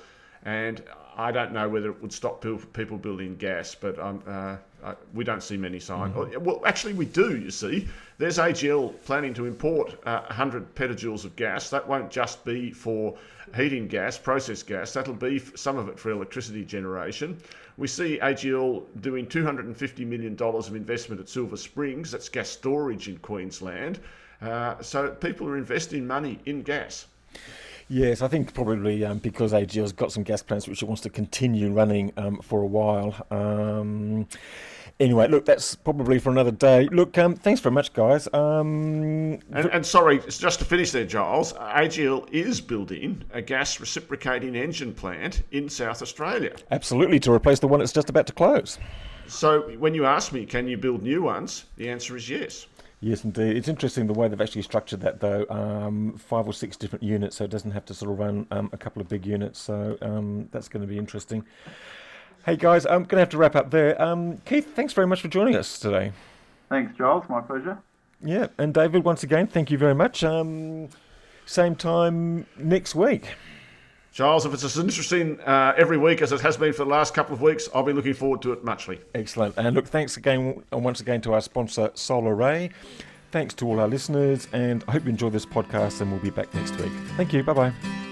and 0.46 0.82
I 1.14 1.30
don't 1.30 1.52
know 1.52 1.68
whether 1.68 1.90
it 1.90 2.00
would 2.00 2.12
stop 2.12 2.42
people 2.72 2.96
building 2.96 3.36
gas, 3.36 3.74
but 3.74 3.98
I'm. 3.98 4.22
um, 4.26 4.58
uh, 4.86 4.94
we 5.12 5.24
don't 5.24 5.42
see 5.42 5.56
many 5.56 5.80
signs. 5.80 6.14
Mm-hmm. 6.14 6.44
Well, 6.44 6.62
actually, 6.64 6.94
we 6.94 7.06
do, 7.06 7.36
you 7.36 7.50
see. 7.50 7.88
There's 8.18 8.38
AGL 8.38 8.94
planning 9.04 9.34
to 9.34 9.46
import 9.46 9.98
uh, 10.06 10.22
100 10.26 10.74
petajoules 10.74 11.24
of 11.24 11.34
gas. 11.36 11.70
That 11.70 11.86
won't 11.86 12.10
just 12.10 12.44
be 12.44 12.70
for 12.70 13.18
heating 13.54 13.88
gas, 13.88 14.18
process 14.18 14.62
gas, 14.62 14.92
that'll 14.92 15.14
be 15.14 15.38
some 15.54 15.76
of 15.76 15.88
it 15.88 15.98
for 15.98 16.10
electricity 16.10 16.64
generation. 16.64 17.36
We 17.76 17.88
see 17.88 18.18
AGL 18.22 18.84
doing 19.00 19.26
$250 19.26 20.06
million 20.06 20.36
of 20.40 20.74
investment 20.74 21.20
at 21.20 21.28
Silver 21.28 21.56
Springs, 21.56 22.10
that's 22.10 22.28
gas 22.28 22.48
storage 22.48 23.08
in 23.08 23.18
Queensland. 23.18 24.00
Uh, 24.40 24.80
so 24.82 25.10
people 25.10 25.46
are 25.48 25.56
investing 25.56 26.06
money 26.06 26.38
in 26.46 26.62
gas. 26.62 27.06
Yes, 27.88 28.20
I 28.20 28.28
think 28.28 28.52
probably 28.52 29.04
um, 29.04 29.18
because 29.18 29.52
AGL's 29.52 29.92
got 29.92 30.10
some 30.10 30.24
gas 30.24 30.42
plants 30.42 30.66
which 30.66 30.82
it 30.82 30.86
wants 30.86 31.02
to 31.02 31.10
continue 31.10 31.70
running 31.70 32.12
um, 32.16 32.40
for 32.42 32.62
a 32.62 32.66
while. 32.66 33.14
Um, 33.30 34.26
anyway, 35.00 35.28
look, 35.28 35.44
that's 35.44 35.74
probably 35.74 36.18
for 36.18 36.30
another 36.30 36.50
day. 36.50 36.88
Look, 36.90 37.16
um, 37.18 37.34
thanks 37.34 37.60
very 37.60 37.74
much, 37.74 37.92
guys. 37.92 38.28
Um, 38.32 39.38
and, 39.52 39.66
and, 39.72 39.86
sorry, 39.86 40.20
just 40.28 40.58
to 40.60 40.64
finish 40.64 40.90
there, 40.90 41.04
Giles, 41.04 41.52
AGL 41.54 42.28
is 42.30 42.60
building 42.60 43.22
a 43.32 43.42
gas 43.42 43.80
reciprocating 43.80 44.54
engine 44.54 44.92
plant 44.94 45.42
in 45.52 45.68
South 45.68 46.02
Australia. 46.02 46.54
Absolutely, 46.70 47.20
to 47.20 47.32
replace 47.32 47.58
the 47.58 47.68
one 47.68 47.80
that's 47.80 47.92
just 47.92 48.10
about 48.10 48.26
to 48.26 48.32
close. 48.32 48.78
So 49.26 49.62
when 49.78 49.94
you 49.94 50.06
ask 50.06 50.32
me, 50.32 50.46
can 50.46 50.68
you 50.68 50.76
build 50.76 51.02
new 51.02 51.22
ones? 51.22 51.66
The 51.76 51.88
answer 51.88 52.16
is 52.16 52.28
yes. 52.30 52.66
Yes, 53.00 53.24
indeed. 53.24 53.56
It's 53.56 53.68
interesting 53.68 54.06
the 54.06 54.14
way 54.14 54.26
they've 54.26 54.40
actually 54.40 54.62
structured 54.62 55.00
that, 55.00 55.20
though. 55.20 55.44
Um, 55.50 56.16
five 56.16 56.46
or 56.46 56.52
six 56.52 56.76
different 56.76 57.02
units, 57.02 57.36
so 57.36 57.44
it 57.44 57.50
doesn't 57.50 57.72
have 57.72 57.84
to 57.86 57.94
sort 57.94 58.10
of 58.12 58.18
run 58.18 58.46
um, 58.50 58.70
a 58.72 58.78
couple 58.78 59.02
of 59.02 59.08
big 59.08 59.26
units. 59.26 59.60
So 59.60 59.98
um, 60.00 60.48
that's 60.50 60.68
going 60.68 60.80
to 60.80 60.86
be 60.86 60.96
interesting. 60.96 61.44
Hey, 62.46 62.54
guys, 62.54 62.86
I'm 62.86 63.02
going 63.02 63.16
to 63.16 63.18
have 63.18 63.28
to 63.30 63.38
wrap 63.38 63.56
up 63.56 63.72
there. 63.72 64.00
Um, 64.00 64.38
Keith, 64.44 64.76
thanks 64.76 64.92
very 64.92 65.08
much 65.08 65.20
for 65.20 65.26
joining 65.26 65.56
us 65.56 65.80
today. 65.80 66.12
Thanks, 66.68 66.96
Giles. 66.96 67.24
My 67.28 67.40
pleasure. 67.40 67.76
Yeah, 68.22 68.46
and 68.56 68.72
David, 68.72 69.02
once 69.02 69.24
again, 69.24 69.48
thank 69.48 69.72
you 69.72 69.76
very 69.76 69.96
much. 69.96 70.22
Um, 70.22 70.88
same 71.44 71.74
time 71.74 72.46
next 72.56 72.94
week. 72.94 73.34
Charles, 74.12 74.46
if 74.46 74.54
it's 74.54 74.62
as 74.62 74.78
interesting 74.78 75.40
uh, 75.40 75.74
every 75.76 75.98
week 75.98 76.22
as 76.22 76.30
it 76.30 76.40
has 76.40 76.56
been 76.56 76.72
for 76.72 76.84
the 76.84 76.90
last 76.90 77.14
couple 77.14 77.34
of 77.34 77.42
weeks, 77.42 77.68
I'll 77.74 77.82
be 77.82 77.92
looking 77.92 78.14
forward 78.14 78.42
to 78.42 78.52
it 78.52 78.62
muchly. 78.62 79.00
Excellent. 79.12 79.56
And 79.56 79.74
look, 79.74 79.88
thanks 79.88 80.16
again, 80.16 80.62
uh, 80.72 80.78
once 80.78 81.00
again, 81.00 81.20
to 81.22 81.34
our 81.34 81.40
sponsor, 81.40 81.88
Solaray. 81.90 82.70
Thanks 83.32 83.54
to 83.54 83.66
all 83.66 83.80
our 83.80 83.88
listeners, 83.88 84.46
and 84.52 84.84
I 84.86 84.92
hope 84.92 85.02
you 85.02 85.10
enjoy 85.10 85.30
this 85.30 85.44
podcast, 85.44 86.00
and 86.00 86.12
we'll 86.12 86.20
be 86.20 86.30
back 86.30 86.54
next 86.54 86.78
week. 86.78 86.92
Thank 87.16 87.32
you. 87.32 87.42
Bye 87.42 87.52
bye. 87.54 88.05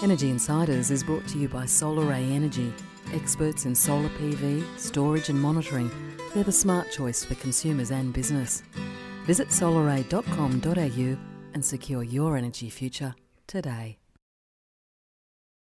Energy 0.00 0.30
Insiders 0.30 0.92
is 0.92 1.02
brought 1.02 1.26
to 1.26 1.38
you 1.38 1.48
by 1.48 1.64
Solaray 1.64 2.30
Energy, 2.30 2.72
experts 3.12 3.66
in 3.66 3.74
solar 3.74 4.08
PV, 4.10 4.64
storage, 4.78 5.28
and 5.28 5.40
monitoring. 5.40 5.90
They're 6.32 6.44
the 6.44 6.52
smart 6.52 6.92
choice 6.92 7.24
for 7.24 7.34
consumers 7.34 7.90
and 7.90 8.12
business. 8.12 8.62
Visit 9.24 9.48
solaray.com.au 9.48 11.18
and 11.54 11.64
secure 11.64 12.04
your 12.04 12.36
energy 12.36 12.70
future 12.70 13.14
today. 13.48 13.97